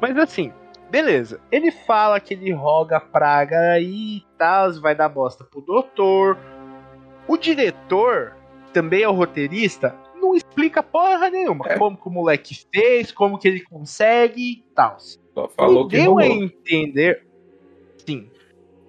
[0.00, 0.52] Mas assim,
[0.90, 1.40] beleza.
[1.50, 6.36] Ele fala que ele roga praga aí e tal, vai dar bosta pro doutor.
[7.26, 8.34] O diretor,
[8.72, 11.64] também é o roteirista, não explica porra nenhuma.
[11.68, 11.78] É.
[11.78, 14.96] Como que o moleque fez, como que ele consegue e tal.
[14.98, 17.26] Só falou me que deu a entender.
[18.06, 18.30] Sim.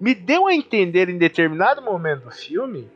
[0.00, 2.88] Me deu a entender em determinado momento do filme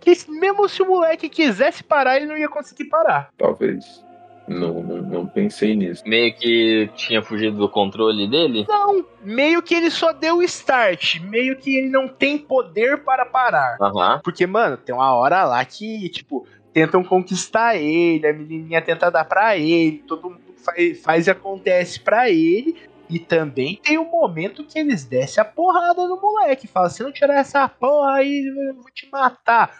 [0.00, 3.30] que mesmo se o moleque quisesse parar, ele não ia conseguir parar.
[3.38, 4.04] Talvez.
[4.46, 6.02] Não, não, não pensei nisso.
[6.06, 8.66] Meio que tinha fugido do controle dele.
[8.68, 13.24] Não, meio que ele só deu o start, meio que ele não tem poder para
[13.24, 13.78] parar.
[13.80, 14.20] Aham.
[14.22, 19.24] Porque, mano, tem uma hora lá que, tipo, tentam conquistar ele, a menininha tenta dar
[19.24, 22.76] pra ele, todo mundo faz, faz e acontece pra ele.
[23.14, 26.66] E também tem um momento que eles descem a porrada no moleque.
[26.66, 29.70] Fala, se não tirar essa porra aí, eu vou te matar.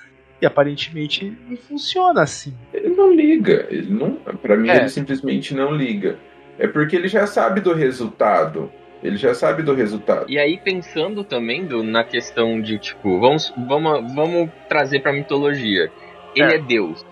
[0.40, 2.54] E aparentemente não funciona assim.
[2.72, 3.66] Ele não liga.
[3.70, 4.76] Ele não, pra mim, É.
[4.76, 6.16] ele simplesmente não liga.
[6.58, 8.70] É porque ele já sabe do resultado.
[9.02, 10.30] Ele já sabe do resultado.
[10.30, 15.90] E aí, pensando também do- na questão de, tipo, vamos, vamos, vamos trazer pra mitologia.
[16.36, 16.56] Ele É.
[16.56, 17.04] é Deus.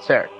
[0.00, 0.34] Certo.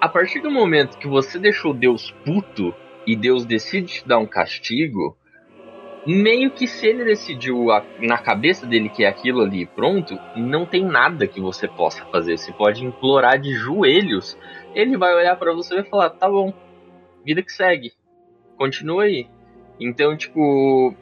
[0.00, 2.74] A partir do momento que você deixou Deus puto
[3.08, 5.16] e Deus decide te dar um castigo,
[6.06, 10.66] meio que se ele decidiu a- na cabeça dele que é aquilo ali pronto, não
[10.66, 12.36] tem nada que você possa fazer.
[12.36, 14.36] Você pode implorar de joelhos.
[14.74, 16.52] Ele vai olhar pra você e vai falar: tá bom,
[17.24, 17.92] vida que segue,
[18.58, 19.26] continua aí.
[19.80, 20.94] Então, tipo,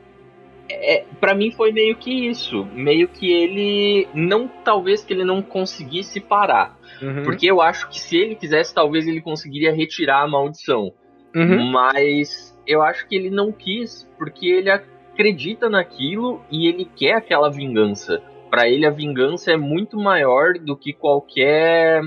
[0.71, 5.42] é, para mim foi meio que isso, meio que ele não, talvez que ele não
[5.42, 6.77] conseguisse parar.
[7.03, 7.25] Uhum.
[7.25, 10.92] Porque eu acho que se ele quisesse, talvez ele conseguiria retirar a maldição.
[11.35, 11.71] Uhum.
[11.71, 17.51] Mas eu acho que ele não quis, porque ele acredita naquilo e ele quer aquela
[17.51, 18.23] vingança.
[18.51, 22.03] Pra ele, a vingança é muito maior do que qualquer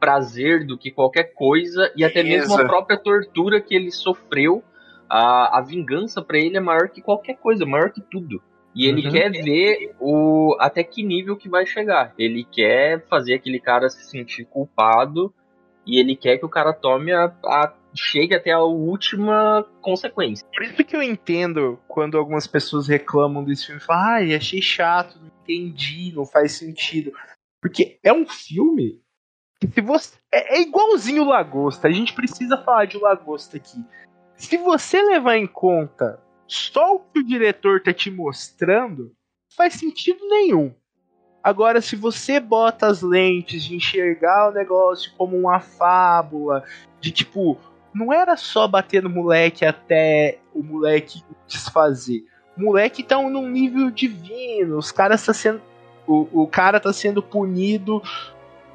[0.00, 4.62] prazer, do que qualquer coisa, e até mesmo a própria tortura que ele sofreu.
[5.08, 8.42] A, a vingança pra ele é maior que qualquer coisa, maior que tudo.
[8.74, 9.12] E ele Uhum.
[9.12, 12.12] quer ver o até que nível que vai chegar.
[12.18, 15.32] Ele quer fazer aquele cara se sentir culpado
[15.86, 20.46] e ele quer que o cara tome a, a chegue até a última consequência.
[20.52, 24.60] Por isso que eu entendo quando algumas pessoas reclamam desse filme e falam, ai, achei
[24.60, 27.12] chato, não entendi, não faz sentido.
[27.60, 29.00] Porque é um filme
[29.60, 30.16] que se você.
[30.32, 31.88] É, é igualzinho o Lagosta.
[31.88, 33.82] A gente precisa falar de Lagosta aqui.
[34.36, 39.14] Se você levar em conta só o que o diretor tá te mostrando
[39.56, 40.74] faz sentido nenhum.
[41.44, 46.64] Agora, se você bota as lentes de enxergar o negócio como uma fábula,
[46.98, 47.58] de tipo,
[47.92, 52.24] não era só bater no moleque até o moleque desfazer.
[52.56, 55.60] O moleque tá num nível divino, os caras tá sendo.
[56.06, 58.02] O, o cara tá sendo punido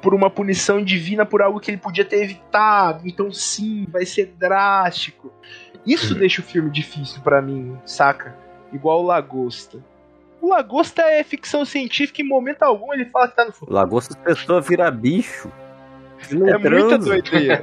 [0.00, 3.06] por uma punição divina por algo que ele podia ter evitado.
[3.06, 5.32] Então sim, vai ser drástico.
[5.84, 6.20] Isso Uhum.
[6.20, 8.36] deixa o filme difícil pra mim, saca?
[8.72, 9.82] Igual o Lagosta.
[10.40, 13.72] O Lagosta é ficção científica em momento algum ele fala que tá no futuro.
[13.72, 15.50] Lagosta as pessoas viram bicho.
[16.30, 17.62] E não É muita doideira.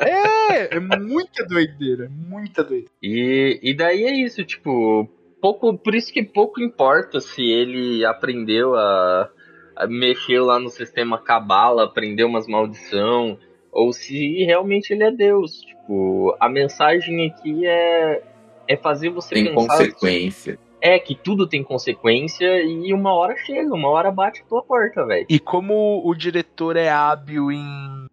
[0.00, 2.90] é, é muita doideira, muita doideira.
[3.02, 5.08] E, e daí é isso, tipo,
[5.40, 9.28] pouco, por isso que pouco importa se ele aprendeu a,
[9.76, 13.38] a mexer lá no sistema cabala, aprendeu umas maldição,
[13.72, 15.60] ou se realmente ele é Deus.
[15.60, 18.22] Tipo, a mensagem aqui é,
[18.66, 19.76] é fazer você Tem pensar.
[19.78, 20.58] consequência.
[20.80, 25.04] É, que tudo tem consequência e uma hora chega, uma hora bate a tua porta,
[25.04, 25.26] velho.
[25.28, 28.06] E como o diretor é hábil em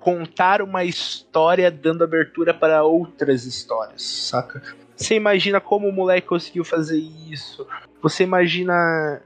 [0.00, 4.62] contar uma história dando abertura para outras histórias, saca?
[4.96, 7.66] Você imagina como o moleque conseguiu fazer isso.
[8.00, 9.20] Você imagina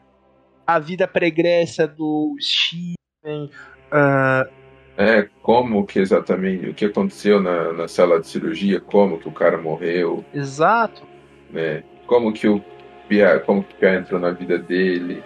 [0.66, 3.50] a vida pregressa do Steven.
[3.92, 4.48] ah,
[4.96, 9.32] É, como que exatamente, o que aconteceu na, na sala de cirurgia, como que o
[9.32, 11.06] cara morreu, exato.
[11.50, 11.84] né?
[12.10, 12.60] Como que o
[13.08, 15.22] Pia, como que o Pia entrou na vida dele.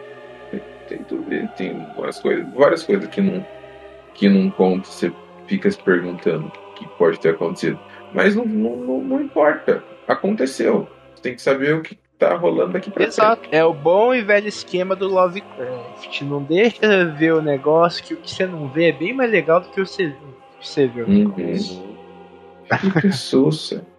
[0.86, 1.24] Tem tudo,
[1.56, 3.44] tem várias coisas, várias coisas que não
[4.12, 5.10] que não conta, você
[5.46, 7.80] fica se perguntando o que pode ter acontecido.
[8.12, 10.86] Mas não, não, não, não importa, aconteceu.
[11.14, 13.14] Você tem que saber o que tá rolando daqui pra frente.
[13.14, 13.48] Exato.
[13.50, 16.20] É o bom e velho esquema do Lovecraft.
[16.20, 19.62] Não deixa ver o negócio que o que você não vê é bem mais legal
[19.62, 20.14] do que o você,
[20.60, 21.00] que você vê.
[21.02, 21.54] o Uhum.
[22.78, 23.93] Fica sussa.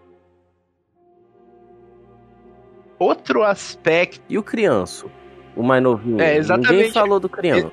[2.99, 5.09] Outro aspecto E o crianço?
[5.55, 6.19] O mais novinho?
[6.21, 6.71] É, exatamente.
[6.73, 7.71] Ninguém falou do criança.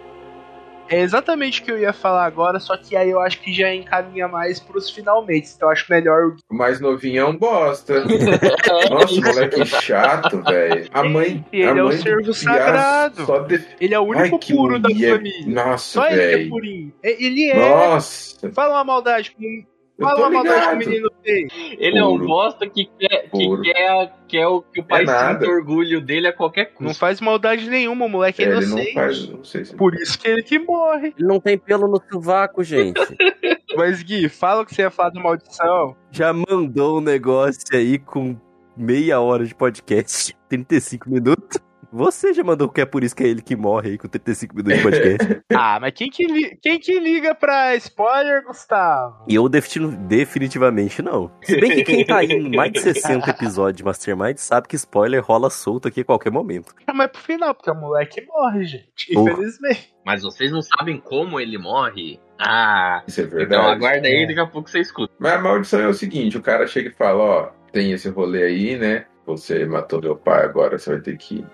[0.88, 3.74] é exatamente o que eu ia falar agora, só que aí eu acho que já
[3.74, 5.50] encaminha mais pros finalmente.
[5.56, 8.04] Então eu acho melhor o O mais novinho é um bosta.
[8.90, 10.88] Nossa, moleque chato, velho.
[10.92, 11.44] A mãe.
[11.52, 13.24] Ele a é o mãe servo sagrado.
[13.24, 13.64] Só de...
[13.80, 15.32] Ele é o único Ai, que puro da família.
[15.46, 16.50] Nossa, Só ele que é velho.
[16.50, 16.92] purinho.
[17.02, 17.54] É- Ele é.
[17.68, 18.52] Nossa.
[18.52, 19.64] Fala uma maldade com
[19.98, 21.52] Eu Fala tô uma maldade que o menino fez.
[21.78, 25.46] Ele é um bosta que quer, que quer, quer o, que o pai É sinta
[25.46, 26.84] orgulho dele a qualquer custo.
[26.84, 28.94] Não faz maldade nenhuma, o moleque é ele não inocente.
[28.94, 29.28] faz.
[29.28, 29.76] Não sei se.
[29.76, 31.14] Por isso que ele que morre.
[31.18, 32.98] Ele não tem pelo no sovaco, gente.
[33.76, 35.96] Mas, Gui, fala o que você ia falar da maldição.
[36.10, 38.36] Já mandou um negócio aí com
[38.76, 41.58] meia hora de podcast, 35 minutos.
[41.92, 44.54] Você já mandou que é por isso que é ele que morre aí com 35
[44.56, 45.42] minutos de podcast.
[45.54, 49.24] Ah, mas quem que, li- quem que liga pra spoiler, Gustavo?
[49.28, 51.30] E eu defini- definitivamente não.
[51.42, 54.76] Se bem que quem tá aí em mais de 60 episódios de Mastermind sabe que
[54.76, 56.74] spoiler rola solto aqui a qualquer momento.
[56.86, 59.12] Ah, Mas pro final, porque o moleque morre, gente.
[59.12, 59.32] Porra.
[59.32, 59.94] Infelizmente.
[60.06, 62.18] Mas vocês não sabem como ele morre?
[62.40, 63.66] Ah, Isso é então verdade.
[63.76, 65.12] aguarda aí, daqui a pouco você escuta.
[65.18, 68.44] Mas a maldição é o seguinte: o cara chega e fala: Ó, tem esse rolê
[68.44, 69.04] aí, né?
[69.26, 71.44] Você matou meu pai, agora você vai ter que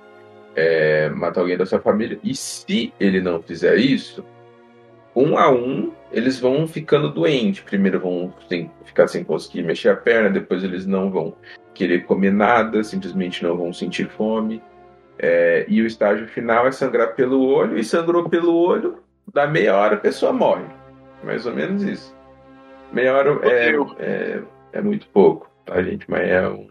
[0.59, 2.19] é, matar alguém da sua família.
[2.25, 4.25] E se ele não fizer isso,
[5.15, 7.63] um a um, eles vão ficando doentes.
[7.63, 11.35] Primeiro vão sem- ficar sem conseguir mexer a perna, depois eles não vão
[11.75, 14.61] querer comer nada, simplesmente não vão sentir fome.
[15.19, 18.99] É, e o estágio final é sangrar pelo olho, e sangrou pelo olho,
[19.33, 20.65] dá meia hora a pessoa morre.
[21.25, 22.17] Mais ou menos isso.
[22.93, 24.43] Meia hora é, é,
[24.73, 26.09] é muito pouco, tá, gente?
[26.09, 26.69] Mas é um,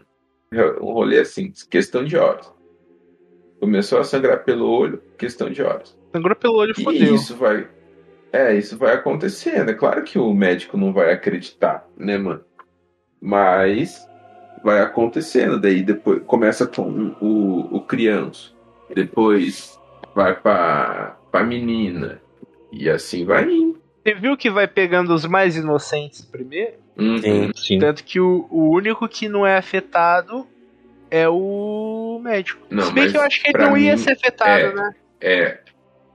[0.52, 2.50] é um rolê assim, questão de horas.
[3.60, 5.96] Começou a sangrar pelo olho, questão de horas.
[6.12, 7.14] Sangrou pelo olho, E fodeu.
[7.14, 7.66] isso vai.
[8.32, 9.70] É, isso vai acontecendo.
[9.70, 12.42] É claro que o médico não vai acreditar, né, mano?
[13.20, 14.06] Mas
[14.62, 15.60] vai acontecendo.
[15.60, 18.50] Daí depois começa com o, o criança.
[18.94, 19.78] Depois
[20.14, 22.20] vai pra, pra menina.
[22.72, 23.78] E assim vai indo.
[24.04, 26.74] Você viu que vai pegando os mais inocentes primeiro?
[26.96, 27.18] Uhum.
[27.18, 27.50] Sim.
[27.54, 27.78] Sim.
[27.78, 30.46] Tanto que o, o único que não é afetado
[31.10, 32.66] é o médico.
[32.70, 34.74] Não, Se bem mas que eu acho que ele não ia mim, ser afetado, é.
[34.74, 34.94] né?
[35.20, 35.58] É.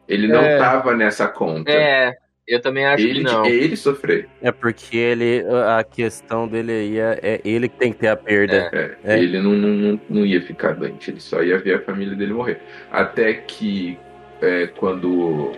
[0.07, 0.57] Ele não É.
[0.57, 1.71] tava nessa conta.
[1.71, 2.13] É,
[2.47, 3.45] eu também acho ele, que não.
[3.45, 4.25] ele sofreu.
[4.41, 5.43] É porque ele.
[5.77, 8.69] A questão dele aí é, é ele que tem que ter a perda.
[8.73, 9.19] É, É.
[9.19, 12.33] Ele não, não, não, não ia ficar doente, ele só ia ver a família dele
[12.33, 12.61] morrer.
[12.91, 13.97] Até que
[14.41, 15.53] é, quando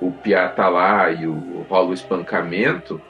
[0.00, 3.00] o Piá tá lá e o, rola o espancamento,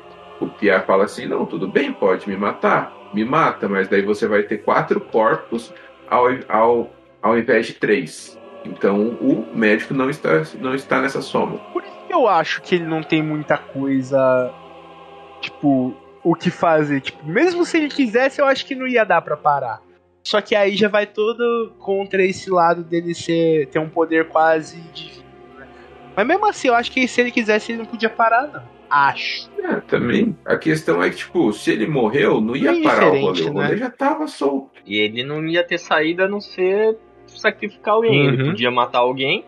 [0.41, 4.27] o Piá fala assim: não, tudo bem, pode me matar, me mata, mas daí você
[4.27, 5.73] vai ter quatro corpos
[6.09, 6.91] ao, ao,
[7.21, 8.39] ao invés de três.
[8.65, 11.59] Então o médico não está, não está nessa soma.
[11.73, 14.53] Por isso que eu acho que ele não tem muita coisa.
[15.41, 17.01] Tipo, o que fazer.
[17.01, 19.83] Tipo, mesmo se ele quisesse, eu acho que não ia dar pra parar.
[20.25, 24.81] Só que aí já vai todo contra esse lado dele ser ter um poder quase
[24.95, 25.25] divino.
[25.59, 25.67] Né?
[26.17, 28.72] Mas mesmo assim, eu acho que se ele quisesse, ele não podia parar, não.
[28.95, 29.51] Acho.
[29.59, 30.37] É, também.
[30.45, 33.33] A questão é que, tipo, se ele morreu, não ia Bem parar o rolê.
[33.33, 33.77] diferente, O rolê né?
[33.79, 34.71] já tava solto.
[34.85, 38.27] E ele não ia ter saída a não ser sacrificar alguém.
[38.27, 38.51] Ele Uhum.
[38.51, 39.47] podia matar alguém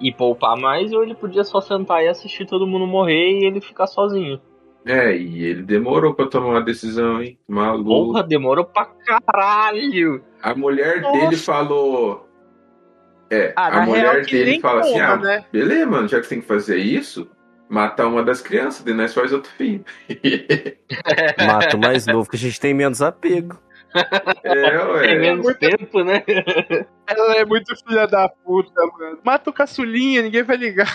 [0.00, 3.60] e poupar mais, ou ele podia só sentar e assistir todo mundo morrer e ele
[3.60, 4.40] ficar sozinho.
[4.84, 7.38] É, e ele demorou pra tomar uma decisão, hein?
[7.48, 7.88] Maluco.
[7.88, 10.24] Porra, demorou pra caralho!
[10.42, 11.18] A mulher Nossa.
[11.20, 12.28] dele falou.
[13.30, 15.44] É, Ah, a mulher dele fala assim: conta, ah, né?
[15.52, 17.28] beleza, mano, já que você tem que fazer isso,
[17.68, 19.84] matar uma das crianças, daí nós faz outro filho.
[21.46, 23.58] Mata o mais novo, que a gente tem menos apego.
[24.44, 25.00] é, ué.
[25.06, 26.22] Tem menos muito- tempo, né?
[27.06, 29.18] Ela é muito filha da puta, mano.
[29.24, 30.86] Mata o caçulinha, ninguém vai ligar.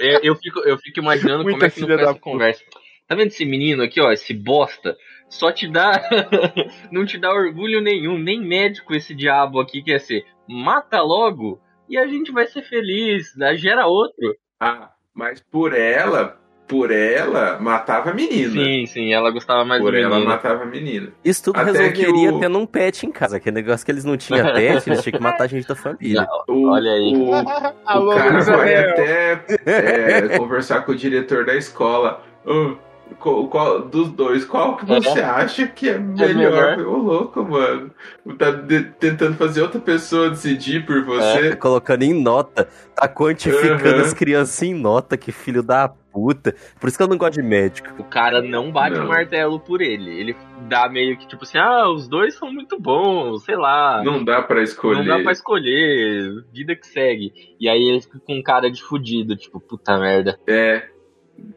[0.00, 2.62] Eu, eu fico, eu fico imaginando como Muita é que filha da essa conversa.
[3.06, 4.96] Tá vendo esse menino aqui, ó, esse bosta?
[5.28, 6.00] Só te dá.
[6.90, 10.24] não te dá orgulho nenhum, nem médico esse diabo aqui quer ser.
[10.48, 13.56] Mata logo e a gente vai ser feliz, né?
[13.56, 14.36] gera outro.
[14.58, 16.38] Ah, mas por ela,
[16.68, 18.52] por ela, matava a menina.
[18.52, 20.28] Sim, sim, ela gostava mais por do ela, menino.
[20.30, 21.08] matava a menina.
[21.24, 23.38] Isso tudo Até resolveria que o- tendo um pet em casa.
[23.38, 26.26] Aquele negócio que eles não tinham pet, eles tinham que matar a gente da família.
[26.48, 27.12] O, Olha aí.
[27.16, 27.30] O,
[27.84, 32.22] Alô, o cara vai até é, conversar com o diretor da escola.
[32.46, 32.76] Ô,
[33.18, 36.76] qual, qual- dos dois, qual que você acha que é melhor?
[36.76, 36.78] melhor?
[36.86, 37.90] Ô, louco, mano.
[38.38, 41.50] Tá de- tentando fazer outra pessoa decidir por você.
[41.50, 42.68] Tá colocando em nota.
[42.94, 44.00] Tá quantificando Aham.
[44.02, 46.54] as crianças em nota, que filho da puta.
[46.80, 47.88] Por isso que eu não gosto de médico.
[47.98, 50.10] O cara não bate o martelo por ele.
[50.10, 50.36] Ele
[50.68, 54.02] dá meio que tipo assim, ah, os dois são muito bons, sei lá.
[54.04, 54.98] Não dá pra escolher.
[54.98, 57.32] Não dá pra escolher, vida que segue.
[57.60, 60.38] E aí ele fica com cara de fudido, tipo, puta merda.
[60.48, 60.84] É,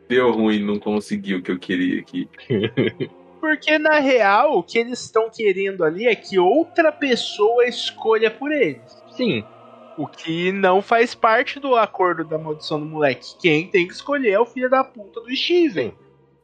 [0.07, 2.29] deu ruim, não consegui o que eu queria aqui.
[3.39, 8.53] Porque na real, o que eles estão querendo ali é que outra pessoa escolha por
[8.53, 9.03] eles.
[9.11, 9.43] Sim,
[9.97, 13.35] O que não faz parte do acordo da maldição do moleque.
[13.41, 15.93] Quem tem que escolher é o filho da puta do Steven.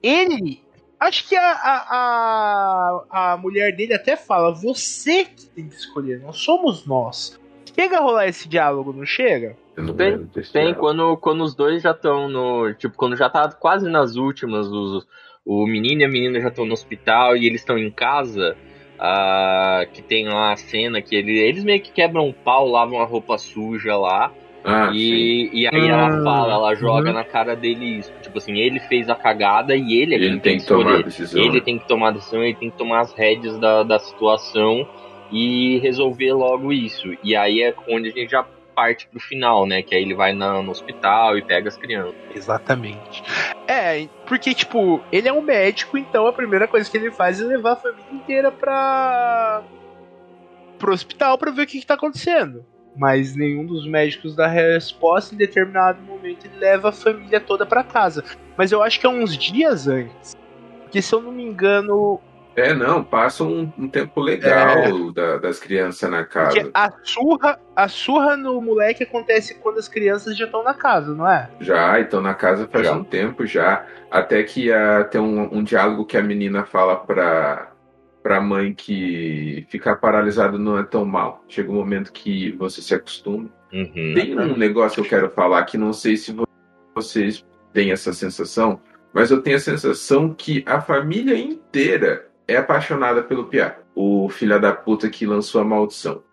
[0.04, 0.62] Ele.
[1.00, 6.20] Acho que a, a, a, a mulher dele até fala: você que tem que escolher,
[6.20, 7.39] não somos nós.
[7.76, 9.56] Chega a rolar esse diálogo, não chega?
[9.98, 12.74] Tem- tem quando, quando os dois já estão no.
[12.74, 15.08] Tipo, quando já tá quase nas últimas, os,
[15.46, 18.58] o menino e a menina já estão no hospital e eles estão em casa.
[18.98, 23.00] ah, que tem lá a cena que ele, eles meio que quebram um pau, lavam
[23.02, 24.36] a roupa suja lá.
[24.62, 24.96] Ah, sim.
[24.98, 27.14] e, e aí ela Hum, fala, ela joga uhum.
[27.14, 28.12] na cara dele isso.
[28.22, 31.02] Tipo assim, ele fez a cagada e ele é Ele quem tem que tomar a
[31.02, 31.42] decisão.
[31.42, 31.62] Ele né?
[31.62, 34.86] tem que tomar a decisão, ele tem que tomar as rédeas da, da situação
[35.32, 37.08] e resolver logo isso.
[37.24, 39.82] E aí é onde a gente já parte pro final, né?
[39.82, 42.16] Que aí ele vai na- no hospital e pega as crianças.
[42.34, 43.22] Exatamente.
[43.68, 47.46] É, porque, tipo, ele é um médico, então a primeira coisa que ele faz é
[47.46, 49.62] levar a família inteira pra.
[50.78, 52.66] pro hospital pra ver o que, que tá acontecendo.
[52.96, 57.84] Mas nenhum dos médicos dá resposta em determinado momento ele leva a família toda pra
[57.84, 58.24] casa.
[58.58, 60.36] Mas eu acho que é uns dias antes.
[60.84, 62.20] Porque se eu não me engano.
[62.60, 66.56] É, não, passa um, um tempo legal da- das crianças na casa.
[66.56, 71.14] Porque a surra, a surra no moleque acontece quando as crianças já estão na casa,
[71.14, 71.50] não é?
[71.60, 72.94] Já, então na casa faz Já.
[72.94, 73.86] um tempo já.
[74.12, 77.72] Até que ah, tem um, um diálogo que a menina fala pra,
[78.24, 81.44] pra mãe que ficar paralisado não é tão mal.
[81.48, 83.50] Chega um momento que você se acostuma.
[83.72, 84.14] Uhum.
[84.16, 86.48] Tem um negócio que eu quero falar que não sei se vo-
[86.96, 88.82] vocês têm essa sensação,
[89.14, 94.60] mas eu tenho a sensação que a família inteira é apaixonada pelo Piá, o filho
[94.60, 96.24] da puta que lançou a maldição.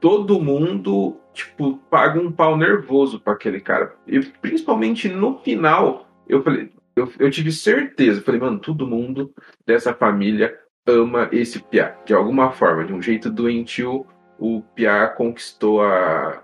[0.00, 3.94] Todo mundo, tipo, paga um pau nervoso pra aquele cara.
[4.06, 9.32] E principalmente no final, eu falei, eu, eu tive certeza, falei, mano, todo mundo
[9.66, 11.96] dessa família ama esse Piá.
[12.04, 14.06] De alguma forma, de um jeito doentio,
[14.38, 16.42] o Piá conquistou a,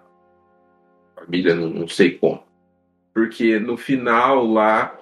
[1.20, 2.42] família, não, não sei como.
[3.12, 4.98] Porque no final lá,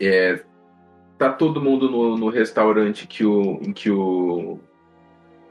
[0.00, 0.42] é,
[1.20, 4.58] tá todo mundo no, no restaurante que o, em que o,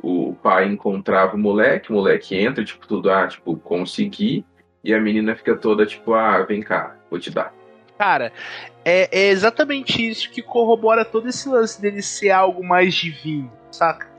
[0.01, 4.43] o pai encontrava o moleque, o moleque entra, tipo, tudo, ah, tipo, consegui,
[4.83, 7.53] e a menina fica toda, tipo, ah, vem cá, vou te dar.
[7.99, 8.33] Cara,
[8.83, 14.09] é, é exatamente isso que corrobora todo esse lance dele ser algo mais divino, saca?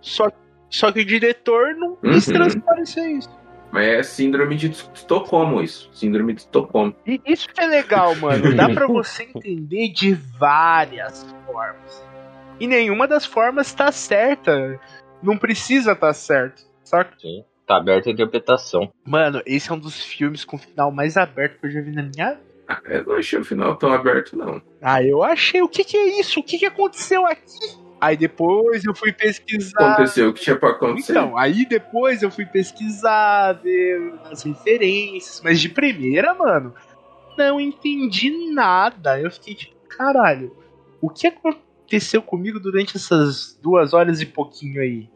[0.00, 0.30] Só,
[0.70, 2.34] só que o diretor não quis Uhum.
[2.34, 3.37] transparecer isso.
[3.70, 6.94] Mas é síndrome de Estocolmo isso, síndrome de Estocolmo.
[7.06, 8.54] E isso que é legal, mano.
[8.54, 12.04] Dá pra você entender de várias formas.
[12.58, 14.80] E nenhuma das formas tá certa.
[15.22, 17.12] Não precisa tá certo, saca?
[17.18, 17.44] Sim.
[17.66, 18.90] Tá aberta a interpretação.
[19.04, 21.90] Mano, esse é um dos filmes com o final mais aberto que eu já vi
[21.90, 22.48] na minha vida.
[22.66, 24.60] Ah, eu não achei o final tão aberto, não.
[24.80, 25.62] Ah, eu achei.
[25.62, 26.40] O que que é isso?
[26.40, 27.78] O que que aconteceu aqui?
[28.00, 29.94] Aí depois eu fui pesquisar.
[29.94, 31.12] Aconteceu o que tinha pra acontecer.
[31.12, 36.74] Então, aí depois eu fui pesquisar, ver as referências, mas de primeira, mano,
[37.36, 39.20] não entendi nada.
[39.20, 40.56] Eu fiquei tipo, caralho,
[41.00, 45.08] o que aconteceu comigo durante essas duas horas e pouquinho aí?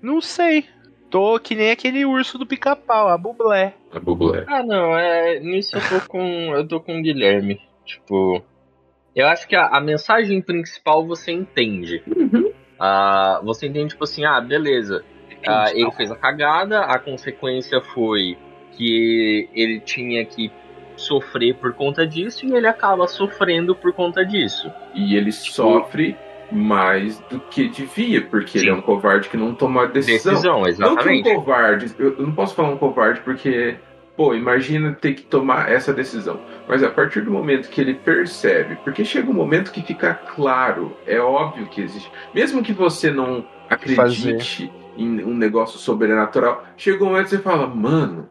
[0.00, 0.66] Não sei.
[1.08, 3.74] Tô que nem aquele urso do pica-pau, a bublé.
[3.92, 4.44] A Bublé.
[4.48, 5.38] Ah, não, é.
[5.40, 6.54] Nisso eu tô com.
[6.54, 7.60] Eu tô com o Guilherme.
[7.84, 8.42] Tipo.
[9.14, 12.02] Eu acho que a, a mensagem principal você entende.
[12.78, 15.04] Ah, você entende, tipo assim, ah, beleza.
[15.46, 18.36] Ah, ele fez a cagada, a consequência foi
[18.72, 20.50] que ele tinha que
[20.96, 24.70] sofrer por conta disso e ele acaba sofrendo por conta disso.
[24.94, 26.16] E ele sofre
[26.50, 28.78] mais do que devia, porque ele é Sim.
[28.78, 30.32] um covarde que não tomou a decisão.
[30.32, 31.28] Decisão, Não que exatamente.
[31.30, 33.76] um covarde, eu não posso falar um covarde porque,
[34.16, 36.40] pô, imagina ter que tomar essa decisão.
[36.68, 40.96] Mas a partir do momento que ele percebe, porque chega um momento que fica claro,
[41.06, 42.10] é óbvio que existe.
[42.34, 47.66] Mesmo que você não acredite em um negócio sobrenatural, chega um momento que você fala,
[47.66, 48.28] mano,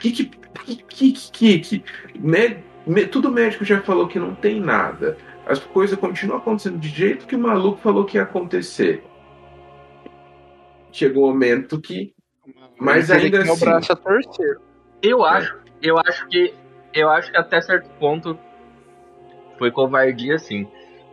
[0.00, 0.24] que que.
[0.64, 1.84] que, que, que, que
[2.18, 5.16] mé- mé- tudo médico já falou que não tem nada.
[5.46, 9.02] As coisas continuam acontecendo de jeito que o maluco falou que ia acontecer.
[10.92, 12.12] Chega um momento que
[12.78, 14.58] Mas ainda tem o assim- braço a torcer.
[15.02, 16.54] Eu acho, eu acho que
[16.94, 18.38] eu acho que até certo ponto
[19.58, 20.66] foi covardia sim,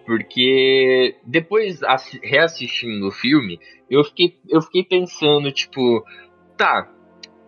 [0.06, 3.60] porque depois assi- reassistindo o filme,
[3.90, 6.04] eu fiquei eu fiquei pensando tipo,
[6.58, 6.90] tá,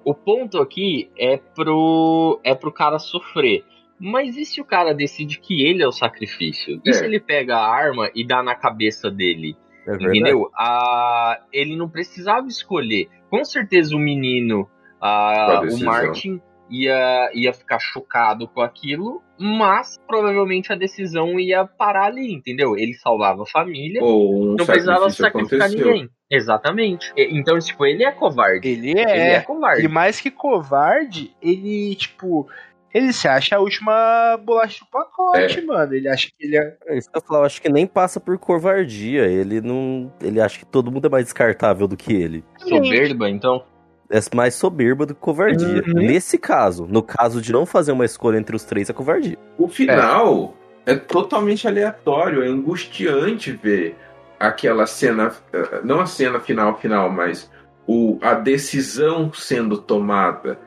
[0.06, 3.64] o ponto aqui é pro é pro cara sofrer.
[4.02, 6.82] Mas e se o cara decide que ele é o sacrifício?
[6.86, 6.94] E É.
[6.94, 9.58] se ele pega a arma e dá na cabeça dele?
[9.86, 9.94] É.
[9.96, 10.50] Entendeu?
[10.58, 13.10] Ah, ele não precisava escolher.
[13.30, 14.70] Com certeza o menino,
[15.02, 15.84] ah, o.
[15.84, 22.78] Martin, ia, ia ficar chocado com aquilo, mas provavelmente a decisão ia parar ali, entendeu?
[22.78, 25.94] Ele salvava a família, ou um não precisava sacrificar aconteceu.
[25.94, 26.10] ninguém.
[26.32, 27.12] Exatamente.
[27.18, 28.68] Então, tipo, ele é covarde.
[28.68, 29.34] Ele Ele é.
[29.36, 29.84] é covarde.
[29.84, 32.48] E mais que covarde, ele, tipo.
[32.92, 35.94] Ele se acha a última bolacha do pacote, mano.
[35.94, 36.76] Ele acha que ele é.
[36.88, 39.28] É isso que eu falo, eu acho que nem passa por covardia.
[39.28, 40.12] Ele não.
[40.20, 42.44] Ele acha que todo mundo é mais descartável do que ele.
[42.58, 43.64] Soberba, então.
[44.10, 45.84] É mais soberba do que covardia.
[45.88, 45.94] Uhum.
[45.94, 49.38] Nesse caso, no caso de não fazer uma escolha entre os três, é covardia.
[49.58, 50.56] O final
[50.86, 50.96] é.
[50.96, 53.96] totalmente aleatório, é angustiante ver
[54.40, 57.52] aquela cena, eh, não a cena final final, mas
[57.86, 60.58] o, a decisão sendo tomada.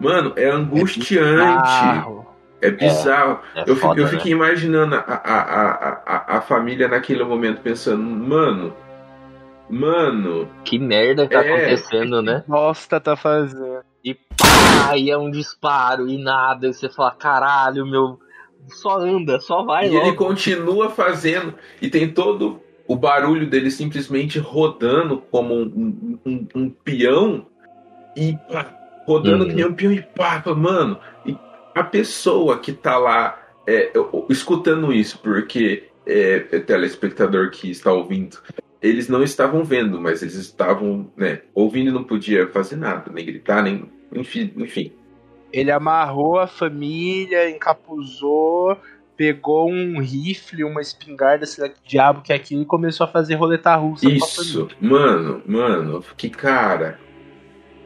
[0.00, 2.26] Mano, é angustiante, Bizarro.
[2.62, 3.40] é bizarro.
[3.54, 4.10] É eu, fico, foda, eu né?
[4.10, 8.72] fiquei imaginando a, a, a, a, a família naquele momento pensando, mano,
[9.70, 11.52] mano, Que merda tá É.
[11.54, 12.44] acontecendo, né?
[12.46, 13.80] Bosta tá fazendo.
[14.04, 16.68] E pá, e é um disparo e nada.
[16.68, 18.18] E você fala, caralho, meu.
[18.68, 20.06] Só anda, só vai e logo.
[20.06, 26.70] ele continua fazendo, e tem todo o barulho dele simplesmente rodando como um, um, um-
[26.70, 27.46] peão,
[28.14, 28.66] e pá,
[29.06, 29.48] rodando Hum.
[29.48, 31.36] que nem um peão, e pá, mano, e
[31.74, 33.92] a pessoa que tá lá é,
[34.28, 38.38] escutando isso, porque é, é telespectador que está ouvindo,
[38.82, 43.24] eles não estavam vendo, mas eles estavam, né, ouvindo e não podia fazer nada, nem
[43.24, 43.84] gritar, nem.
[44.14, 44.92] Enfim, enfim.
[45.52, 48.76] Ele amarrou a família, encapuzou,
[49.16, 53.08] pegou um rifle, uma espingarda, sei lá que diabo que é aquilo, e começou a
[53.08, 56.98] fazer roleta russa com a Isso, mano, mano, que cara.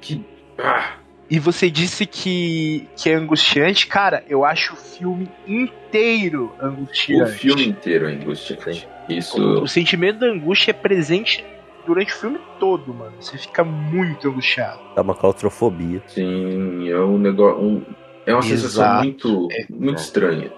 [0.01, 0.25] Que.
[0.59, 3.87] Ah, E você disse que, que é angustiante.
[3.87, 7.33] Cara, eu acho o filme inteiro o angustiante.
[7.33, 8.87] filme inteiro é angustiante.
[9.09, 9.41] Isso.
[9.63, 11.45] O sentimento da angústia é presente
[11.87, 13.13] durante o filme todo, mano.
[13.21, 14.81] Você fica muito angustiado.
[14.95, 16.03] Dá uma claustrofobia.
[16.07, 17.63] Sim, é um negócio.
[17.63, 17.83] um-
[18.27, 19.05] é uma sensação Exato.
[19.05, 19.67] muito, É.
[19.69, 20.51] muito estranha.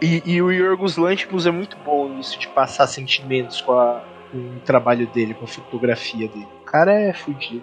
[0.00, 4.38] E, e o Yorgos Lanthimos é muito bom nisso, de passar sentimentos com, a- com
[4.38, 6.48] o trabalho dele, com a fotografia dele.
[6.62, 7.62] O cara é fudido.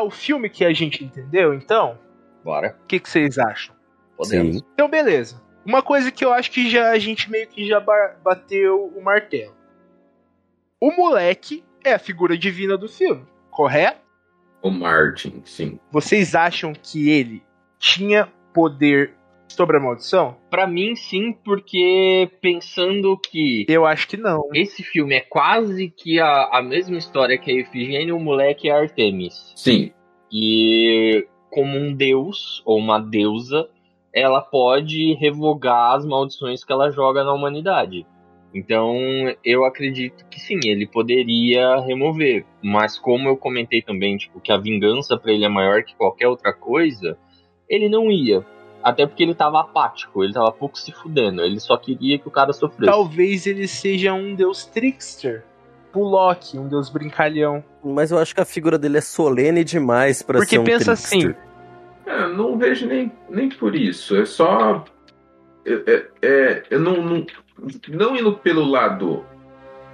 [0.00, 1.98] O filme que a gente entendeu, então?
[2.44, 3.74] Bora, O que, que vocês acham?
[4.16, 4.56] podemos.
[4.56, 4.64] Sim.
[4.74, 5.42] Então, beleza.
[5.64, 9.02] Uma coisa que eu acho que já a gente meio que já ba- bateu o
[9.02, 9.54] martelo.
[10.80, 14.00] O moleque é a figura divina do filme, correto?
[14.60, 15.78] O Martin, sim.
[15.90, 17.42] Vocês acham que ele
[17.78, 19.14] tinha poder
[19.54, 20.36] sobre a maldição?
[20.50, 24.48] Pra mim, sim, porque pensando que Eu acho que não.
[24.54, 28.70] esse filme é quase que a, a mesma história que a Efigênia, o moleque e
[28.70, 29.52] a Artemis.
[29.56, 29.92] Sim.
[30.30, 33.68] E como um deus ou uma deusa,
[34.14, 38.06] ela pode revogar as maldições que ela joga na humanidade.
[38.54, 38.94] Então,
[39.42, 42.44] eu acredito que sim, ele poderia remover.
[42.62, 46.28] Mas como eu comentei também, tipo, que a vingança pra ele é maior que qualquer
[46.28, 47.16] outra coisa,
[47.68, 48.44] ele não ia.
[48.82, 51.42] Até porque ele tava apático, ele tava pouco se fudendo.
[51.42, 52.90] Ele só queria que o cara sofresse.
[52.90, 55.44] Talvez ele seja um deus trickster.
[55.94, 57.62] Loki, um deus brincalhão.
[57.84, 60.94] Mas eu acho que a figura dele é solene demais pra Porque ser um pensa
[60.96, 61.30] trickster.
[61.30, 61.34] assim,
[62.06, 64.16] É, não vejo nem, nem por isso.
[64.16, 64.84] É só.
[65.66, 67.26] É, é- é- eu não, não,
[67.88, 69.24] não indo pelo lado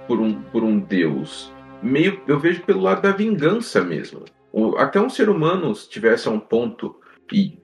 [0.07, 1.53] por um, por um deus.
[1.83, 4.23] Meio, eu vejo pelo lado da vingança mesmo.
[4.51, 6.95] O- até um ser humano, se tivesse a um ponto,
[7.31, 7.59] e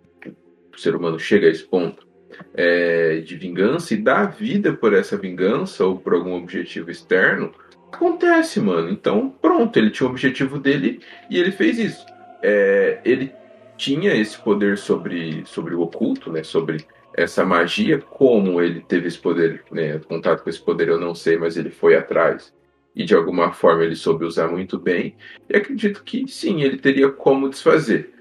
[0.78, 2.06] o ser humano chega a esse ponto,
[2.54, 7.54] é, de vingança e dá vida por essa vingança ou por algum objetivo externo,
[7.92, 8.90] acontece, mano.
[8.90, 11.00] Então, pronto, ele tinha o objetivo dele
[11.30, 12.06] e ele fez isso.
[12.42, 13.32] É, ele
[13.78, 16.44] tinha esse poder sobre, sobre o oculto, né?
[16.44, 20.00] Sobre essa magia, como ele teve esse poder, né?
[20.00, 22.54] Contato com esse poder eu não sei, mas ele foi atrás
[22.96, 25.16] e de alguma forma ele soube usar muito bem.
[25.50, 28.14] E acredito que sim, ele teria como desfazer.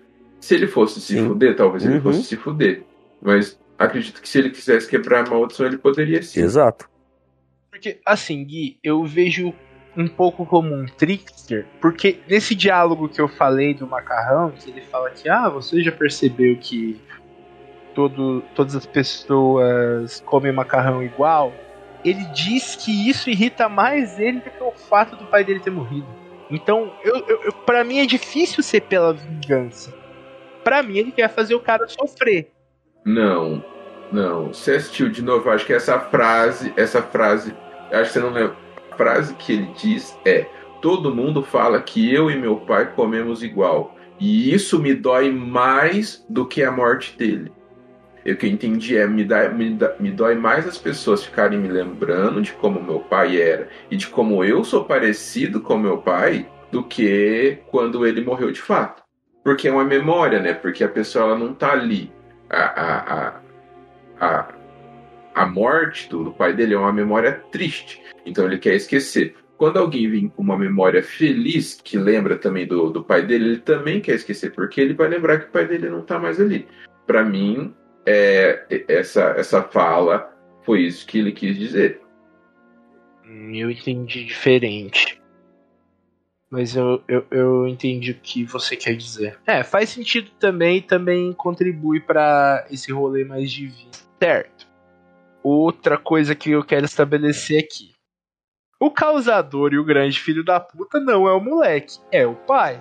[0.45, 1.27] Se ele fosse se Sim.
[1.29, 2.03] fuder, talvez ele Uhum.
[2.03, 2.83] fosse se fuder.
[3.23, 6.43] Mas acredito que se ele quisesse quebrar a maldição, ele poderia sim.
[6.43, 6.87] Exato.
[7.71, 9.55] Porque, assim, Gui, eu vejo
[9.97, 14.83] um pouco como um trickster, porque nesse diálogo que eu falei do macarrão, que ele
[14.83, 17.01] fala que, ah, você já percebeu que
[17.95, 21.55] todo, todas as pessoas comem macarrão igual?
[22.05, 25.71] Ele diz que isso irrita mais ele do que o fato do pai dele ter
[25.71, 26.07] morrido.
[26.51, 30.04] Então, eu, eu, eu, pra mim é difícil ser pela vingança.
[30.65, 32.51] Pra mim, ele quer fazer o cara sofrer.
[33.05, 33.63] Não,
[34.11, 34.49] não.
[34.49, 37.55] Você assistiu de novo, acho que essa frase, essa frase,
[37.93, 38.57] acho que você não lembra.
[38.91, 40.47] A frase que ele diz é:
[40.81, 43.95] Todo mundo fala que eu e meu pai comemos igual.
[44.19, 47.53] E isso me dói mais do que a morte dele.
[48.27, 51.59] O que eu entendi é: me, dá, me, dá- me dói mais as pessoas ficarem
[51.59, 55.99] me lembrando de como meu pai era e de como eu sou parecido com meu
[55.99, 59.04] pai do que quando ele morreu de fato.
[59.45, 60.55] Porque é uma memória, né?
[60.55, 62.11] Porque a pessoa ela não tá ali
[62.49, 63.41] a, a,
[64.21, 64.55] a,
[65.35, 68.03] a, morte do, pai dele é uma memória triste.
[68.25, 69.37] Então ele quer esquecer.
[69.57, 73.59] Quando alguém vem com uma memória feliz, que lembra também do, do pai dele, ele
[73.59, 76.67] também quer esquecer, porque ele vai lembrar que o pai dele não tá mais ali.
[77.07, 77.73] Para mim,
[78.07, 80.33] é, essa, essa fala
[80.65, 82.01] foi isso que ele quis dizer.
[83.27, 85.23] Hum, Eu entendi diferente.
[86.51, 89.39] Mas eu, eu, eu entendi o que você quer dizer.
[89.47, 93.91] É, faz sentido também, também contribui pra esse rolê mais divino.
[94.23, 94.67] Certo.
[95.43, 97.93] Outra coisa que eu quero estabelecer aqui.
[98.79, 102.81] O causador e o grande filho da puta não é o moleque, é o pai.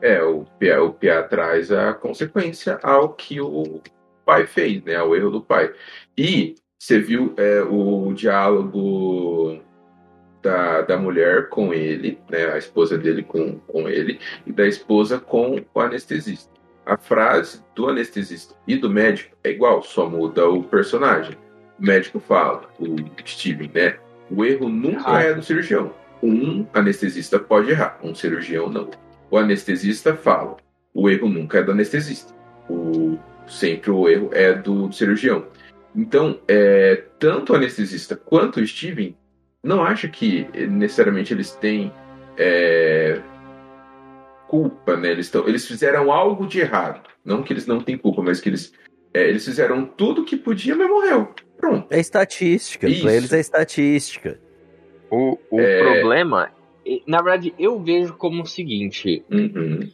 [0.00, 3.80] É, o Pia, o Pia traz a consequência ao que o
[4.24, 4.96] pai fez, né?
[4.96, 5.72] Ao erro do pai.
[6.18, 9.60] E você viu é, o diálogo
[10.42, 12.46] da, da mulher com ele, né?
[12.52, 16.50] A esposa dele com, com ele, e da esposa com o anestesista.
[16.84, 21.36] A frase do anestesista e do médico é igual, só muda o personagem.
[21.78, 23.96] O médico fala, o Steven, né?
[24.30, 25.22] O erro nunca Ah.
[25.22, 25.94] é do cirurgião.
[26.22, 28.90] Um anestesista pode errar, um cirurgião não.
[29.30, 30.56] O anestesista fala,
[30.92, 32.34] o erro nunca é do anestesista.
[32.68, 35.46] O, sempre o erro é do cirurgião.
[35.94, 39.16] Então, é, tanto o anestesista quanto o Steven
[39.62, 41.92] não acha que necessariamente eles têm
[42.36, 43.20] é,
[44.48, 45.10] culpa, né?
[45.10, 47.08] Eles, tão, eles fizeram algo de errado.
[47.24, 48.72] Não que eles não têm culpa, mas que eles,
[49.14, 51.32] é, eles fizeram tudo que podia, mas morreu.
[51.56, 51.86] Pronto.
[51.90, 52.88] É estatística.
[52.88, 53.02] Isso.
[53.02, 54.38] Pra eles é estatística.
[55.10, 55.78] O, o É.
[55.80, 56.50] problema,
[57.06, 59.88] na verdade, eu vejo como o seguinte: Uhum.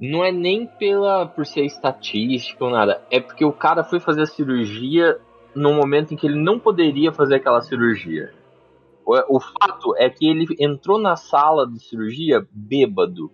[0.00, 4.22] não é nem pela por ser estatística ou nada, é porque o cara foi fazer
[4.22, 5.18] a cirurgia
[5.54, 8.30] no momento em que ele não poderia fazer aquela cirurgia.
[9.08, 13.30] O, fato é que ele entrou na sala de cirurgia bêbado.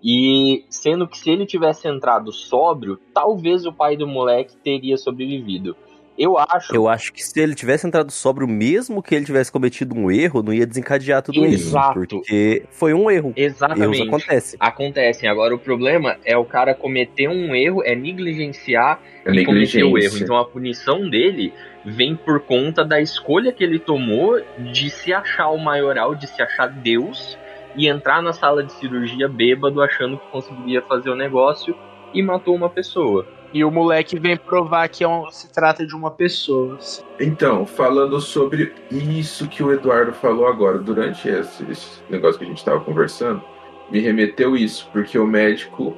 [0.00, 5.76] E sendo que se ele tivesse entrado sóbrio, talvez o pai do moleque teria sobrevivido.
[6.18, 9.94] Eu acho Eu acho que se ele tivesse entrado sóbrio, mesmo que ele tivesse cometido
[9.94, 12.00] um erro, não ia desencadear tudo Exato.
[12.00, 12.08] isso.
[12.08, 13.32] Porque foi um erro.
[13.36, 14.58] Erros exatamente acontecem.
[14.60, 15.28] acontecem.
[15.28, 19.98] Agora o problema é o cara cometer um erro, é negligenciar É e cometer o
[19.98, 20.18] erro.
[20.18, 21.52] Então a punição dele
[21.84, 24.40] vem por conta da escolha que ele tomou
[24.72, 27.38] de se achar o maioral, de se achar Deus
[27.76, 31.76] e entrar na sala de cirurgia bêbado achando que conseguiria fazer o negócio
[32.12, 33.26] e matou uma pessoa.
[33.52, 36.78] E o moleque vem provar que é um- se trata de uma pessoa.
[37.18, 42.48] Então, falando sobre isso que o Eduardo falou agora, durante esse, esse negócio que a
[42.48, 43.42] gente estava conversando,
[43.90, 45.96] me remeteu isso, porque o médico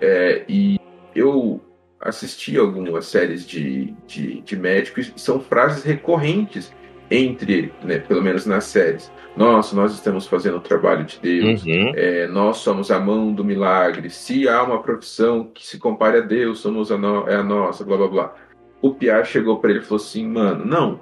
[0.00, 0.78] é, e
[1.14, 1.60] eu
[2.00, 6.72] assisti algumas séries de, de, de médicos e são frases recorrentes
[7.10, 9.10] entre, né, pelo menos nas séries.
[9.36, 11.64] Nossa, nós estamos fazendo o trabalho de Deus.
[11.64, 11.92] Uhum.
[11.94, 14.10] É, nós somos a mão do milagre.
[14.10, 17.84] Se há uma profissão que se compare a Deus, somos a, no- é a nossa,
[17.84, 18.34] blá blá blá.
[18.82, 21.00] O Piar chegou pra ele e falou assim: Mano, não,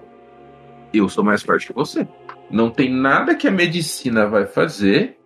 [0.93, 2.07] eu sou mais forte que você.
[2.51, 5.17] Não tem nada que a medicina vai fazer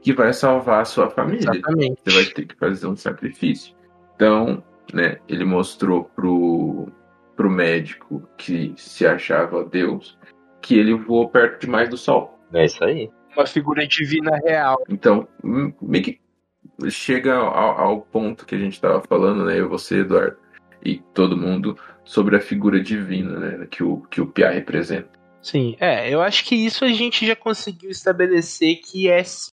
[0.00, 1.50] que vai salvar a sua família.
[1.52, 2.00] Exatamente.
[2.04, 3.74] Você vai ter que fazer um sacrifício.
[4.14, 4.62] Então,
[4.94, 6.88] né, ele mostrou pro,
[7.38, 10.18] pro médico que se achava Deus
[10.60, 12.36] que ele voou perto demais do sol.
[12.52, 13.08] É isso aí.
[13.36, 14.82] Uma figura divina real.
[14.88, 16.20] Então, hum, meio que
[16.90, 19.60] chega ao, ao ponto que a gente estava falando, né?
[19.60, 20.36] Eu, você, Eduardo,
[20.84, 23.66] e todo mundo, sobre a figura divina, né?
[23.70, 25.10] Que o, que o Pia representa.
[25.40, 29.52] Sim, é, eu acho que isso a gente já conseguiu estabelecer que é sim.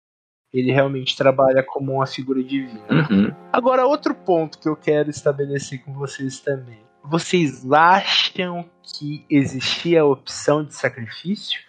[0.52, 2.82] Ele realmente trabalha como uma figura divina.
[2.90, 3.32] Uhum.
[3.52, 6.87] Agora, outro ponto que eu quero estabelecer com vocês também.
[7.08, 11.60] Vocês acham que existia a opção de sacrifício?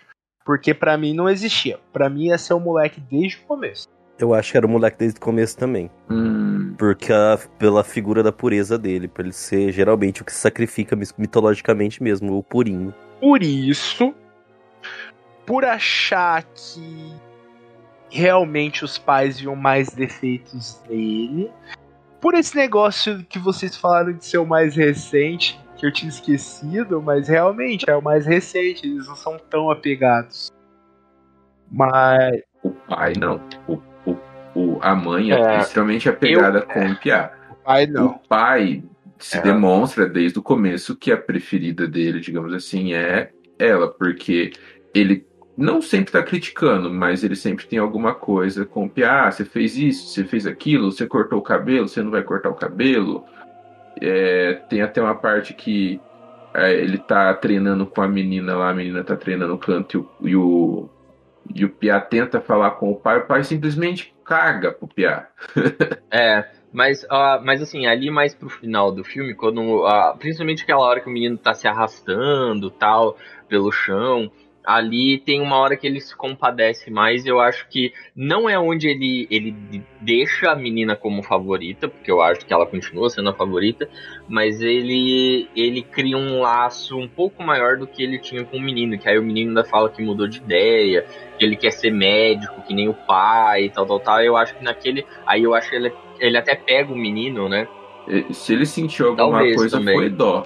[0.45, 1.79] Porque pra mim não existia.
[1.93, 3.87] Pra mim ia ser o moleque desde o começo.
[4.17, 5.89] Eu acho que era o moleque desde o começo também.
[6.09, 10.39] Hum, Porque a- pela figura da pureza dele, pra ele ser geralmente o que se
[10.39, 12.93] sacrifica mitologicamente mesmo, o purinho.
[13.21, 14.13] Por isso,
[15.45, 17.13] por achar que
[18.09, 21.49] realmente os pais viam mais defeitos nele,
[22.21, 27.01] por esse negócio que vocês falaram de ser o mais recente, que eu tinha esquecido,
[27.01, 30.51] mas realmente é o mais recente, eles não são tão apegados.
[31.71, 33.41] Mas o pai não.
[33.67, 34.17] O, o,
[34.55, 37.31] o, a mãe é, É, extremamente apegada eu- com o Pia.
[37.51, 38.17] o pai O não.
[38.27, 38.83] pai
[39.17, 39.41] se É.
[39.41, 44.51] demonstra desde o começo que a preferida dele, digamos assim, é ela, porque
[44.93, 45.25] ele
[45.59, 48.91] não sempre tá criticando, mas ele sempre tem alguma coisa com o.
[49.05, 52.49] Ah, você fez isso, você fez aquilo, você cortou o cabelo, você não vai cortar
[52.49, 53.25] o cabelo.
[54.01, 55.99] É, tem até uma parte que
[56.53, 60.29] é, ele tá treinando com a menina lá, a menina tá treinando canto e o,
[60.29, 60.89] e o,
[61.53, 65.27] e o Pia tenta falar com o pai, o pai simplesmente caga pro Pia.
[66.11, 69.85] É, mas, ah, mas assim, ali mais pro final do filme, quando.
[69.85, 74.31] ah, principalmente aquela hora que o menino tá se arrastando tal, pelo chão.
[74.69, 77.25] Ali tem uma hora que ele se compadece mais.
[77.25, 79.55] Eu acho que não é onde ele, ele
[79.99, 83.89] deixa a menina como favorita, porque eu acho que ela continua sendo a favorita,
[84.27, 88.61] mas ele, ele cria um laço um pouco maior do que ele tinha com o
[88.61, 88.95] menino.
[88.99, 91.03] Que aí o menino ainda fala que mudou de ideia,
[91.39, 94.21] que ele quer ser médico, que nem o pai e tal, tal, tal.
[94.21, 95.03] Eu acho que naquele.
[95.25, 97.67] Aí eu acho que ele, ele até pega o menino, né?
[98.29, 99.95] Se ele sentiu alguma Talvez coisa, também.
[99.95, 100.45] foi dó.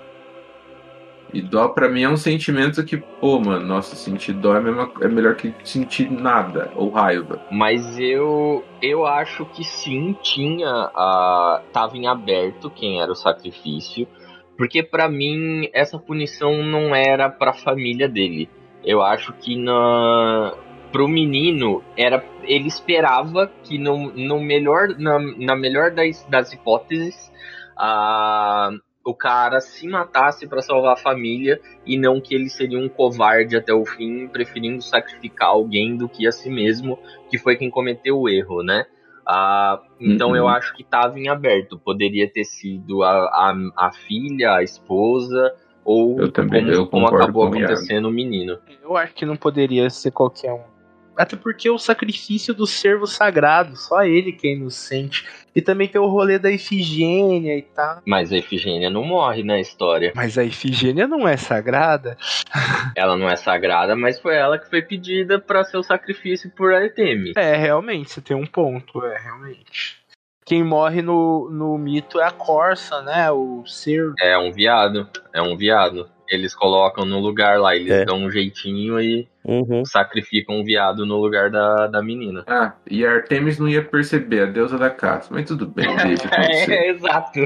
[1.34, 4.60] E dó pra mim é um sentimento que, pô, mano, nossa, sentir dó é,
[5.02, 7.42] é melhor que sentir nada, ou raiva.
[7.52, 14.08] Mas eu eu acho que sim, tinha a tava em aberto quem era o sacrifício,
[14.56, 18.48] porque pra mim essa punição não era pra família dele.
[18.86, 20.54] Eu acho que na
[20.92, 27.32] pro menino era ele esperava que no, no melhor na, na melhor das, das hipóteses
[27.76, 28.70] a
[29.06, 33.56] o cara se matasse pra salvar a família e não que ele seria um covarde
[33.56, 36.98] até o fim, preferindo sacrificar alguém do que a si mesmo,
[37.30, 38.86] que foi quem cometeu o erro, né?
[39.26, 40.36] Ah, então Uhum.
[40.36, 41.78] eu acho que estava em aberto.
[41.80, 43.56] Poderia ter sido a, a,
[43.88, 48.58] a filha, a esposa, ou Eu também, como, eu como concordo acabou acontecendo o menino.
[48.82, 50.73] Eu acho que não poderia ser qualquer um.
[51.18, 55.26] Até porque o sacrifício do servo sagrado, só ele que é inocente.
[55.56, 58.02] E também tem o rolê da Ifigênia e tal.
[58.06, 60.12] Mas a Efigênia não morre na história.
[60.16, 62.18] Mas a Ifigênia não é sagrada?
[62.96, 66.74] Ela não é sagrada, mas foi ela que foi pedida para ser o sacrifício por
[66.74, 67.34] Artemis.
[67.36, 70.04] É, realmente, você tem um ponto, é, realmente.
[70.46, 73.32] Quem morre no, no mito é a Corsa, né?
[73.32, 74.14] O servo.
[74.20, 76.10] É um viado, é um viado.
[76.30, 78.06] Eles colocam no lugar lá, eles É.
[78.06, 79.84] dão um jeitinho e Uhum.
[79.86, 82.44] sacrificam um viado no lugar da, da menina.
[82.48, 85.28] Ah, e a Artemis não ia perceber, a deusa da caça.
[85.34, 86.30] Mas tudo bem, deixa.
[86.34, 87.40] É, exato.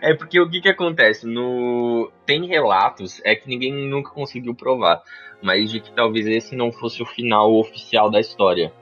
[0.00, 1.26] É porque o que que acontece?
[1.26, 5.02] No tem relatos, é que ninguém nunca conseguiu provar,
[5.42, 8.72] mas de que talvez esse não fosse o final oficial da história.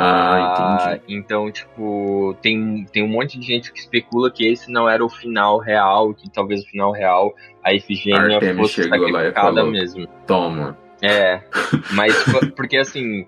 [0.00, 1.18] Ah, entendi.
[1.18, 5.08] então, tipo, tem, tem um monte de gente que especula que esse não era o
[5.08, 7.34] final real, que talvez o final real
[7.64, 9.70] a Efigênia Artemis fosse chegou sacrificada falou.
[9.70, 10.06] mesmo.
[10.26, 10.78] Toma.
[11.02, 11.40] É,
[11.94, 12.14] mas
[12.56, 13.26] porque assim,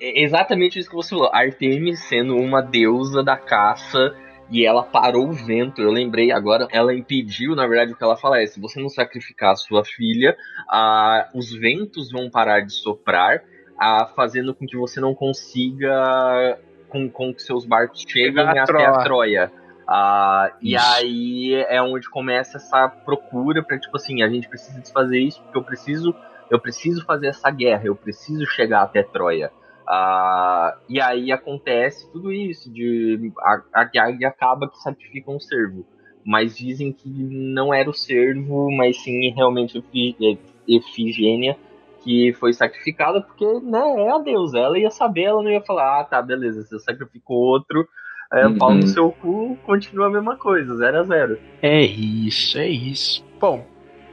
[0.00, 1.30] é exatamente isso que você falou.
[1.32, 4.14] Artemis sendo uma deusa da caça
[4.50, 5.80] e ela parou o vento.
[5.80, 8.88] Eu lembrei agora, ela impediu, na verdade, o que ela fala é: se você não
[8.88, 10.36] sacrificar a sua filha,
[10.68, 13.42] ah, os ventos vão parar de soprar,
[13.82, 16.56] ah, fazendo com que você não consiga
[16.88, 18.88] com, com que seus barcos cheguem a até Troia.
[18.88, 19.52] a Troia.
[19.88, 25.18] Ah, e aí é onde começa essa procura para tipo assim, a gente precisa desfazer
[25.18, 26.14] isso porque eu preciso,
[26.48, 29.50] eu preciso fazer essa guerra, eu preciso chegar até Troia.
[29.88, 35.84] Ah, e aí acontece tudo isso de a, a, acaba que sacrifica um servo,
[36.24, 41.56] mas dizem que não era o servo, mas sim realmente Efi- Efigênia
[42.02, 46.00] que foi sacrificada porque né, é a deusa, ela ia saber, ela não ia falar,
[46.00, 47.86] ah tá, beleza, você sacrificou outro,
[48.32, 48.58] é, Uhum.
[48.58, 53.24] pau no seu cu, continua a mesma coisa, 0 a 0 É isso, é isso.
[53.40, 53.64] Bom,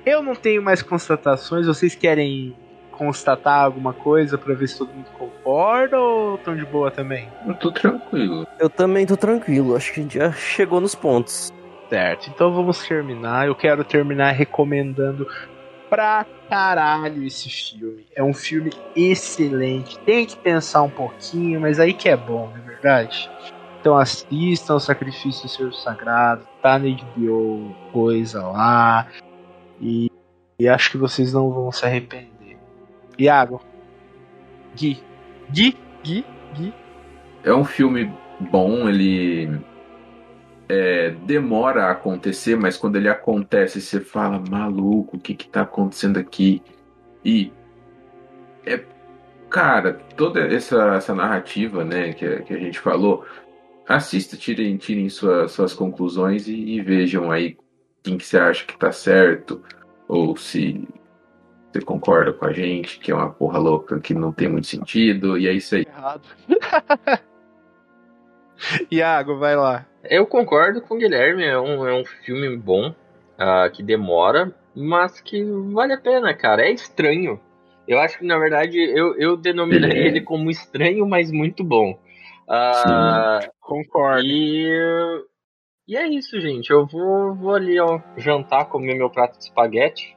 [0.06, 1.68] eu não tenho mais constatações.
[1.68, 2.56] Vocês querem
[2.92, 7.30] constatar alguma coisa pra ver se todo mundo concorda ou estão de boa também?
[7.48, 8.46] Eu tô tranquilo.
[8.60, 11.50] Eu também tô tranquilo, acho que a gente já chegou nos pontos.
[11.90, 13.48] Certo, então vamos terminar.
[13.48, 15.26] Eu quero terminar recomendando
[15.90, 18.06] pra caralho esse filme.
[18.16, 19.98] É um filme excelente.
[20.00, 23.30] Tem que pensar um pouquinho, mas aí que é bom, não é verdade?
[23.80, 29.08] Então assistam o Sacrifício do Senhor Sagrado, tá na HBO, coisa lá.
[29.80, 30.12] E,
[30.60, 32.58] e acho que vocês não vão se arrepender.
[33.18, 33.62] Iago,
[34.76, 35.02] Gui,
[35.50, 36.74] Gui, Gui, Gui.
[37.44, 39.60] É um filme bom, ele
[40.70, 45.62] é, demora a acontecer, mas quando ele acontece, você fala, maluco, o que que tá
[45.62, 46.62] acontecendo aqui?
[47.26, 47.52] E
[48.64, 48.80] é,
[49.50, 53.26] cara, toda essa, essa narrativa, né, que, que a gente falou,
[53.88, 57.58] assista, tirem, tirem suas, suas conclusões e, e vejam aí
[58.04, 59.64] quem que você acha que tá certo,
[60.08, 60.88] ou se
[61.72, 65.36] você concorda com a gente, que é uma porra louca que não tem muito sentido,
[65.36, 65.86] e é isso aí.
[65.88, 66.22] Errado.
[68.92, 69.86] Iago, vai lá.
[70.04, 72.94] Eu concordo com o Guilherme, é um, é um filme bom,
[73.38, 75.44] ah, que demora, mas que
[75.74, 76.64] vale a pena, cara.
[76.64, 77.40] É estranho.
[77.88, 80.08] Eu acho que, na verdade, eu, eu denominaria Ele é.
[80.08, 82.00] ele como estranho, mas muito bom.
[82.48, 84.22] Ah, Concordo.
[84.24, 85.24] e,
[85.88, 86.70] e é isso, gente.
[86.70, 90.16] Eu vou, vou ali ó, jantar, comer meu prato de espaguete.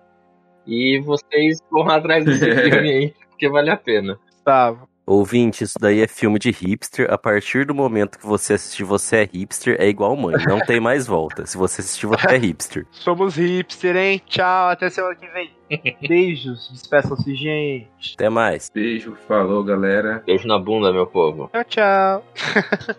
[0.66, 4.18] E vocês vão atrás desse filme aí, porque vale a pena.
[4.30, 4.91] Gustavo.
[5.06, 7.10] Ouvinte, isso daí é filme de hipster.
[7.10, 10.36] A partir do momento que você assistir, você é hipster, é igual mãe.
[10.46, 11.44] Não tem mais volta.
[11.44, 12.86] Se você assistir, você é hipster.
[12.92, 14.22] Somos hipster, hein?
[14.26, 15.50] Tchau, até semana que vem.
[16.06, 18.14] Beijos, despeçam-se, gente.
[18.14, 18.70] Até mais.
[18.72, 20.22] Beijo, falou, galera.
[20.24, 21.50] Beijo na bunda, meu povo.
[21.52, 22.24] Tchau, tchau.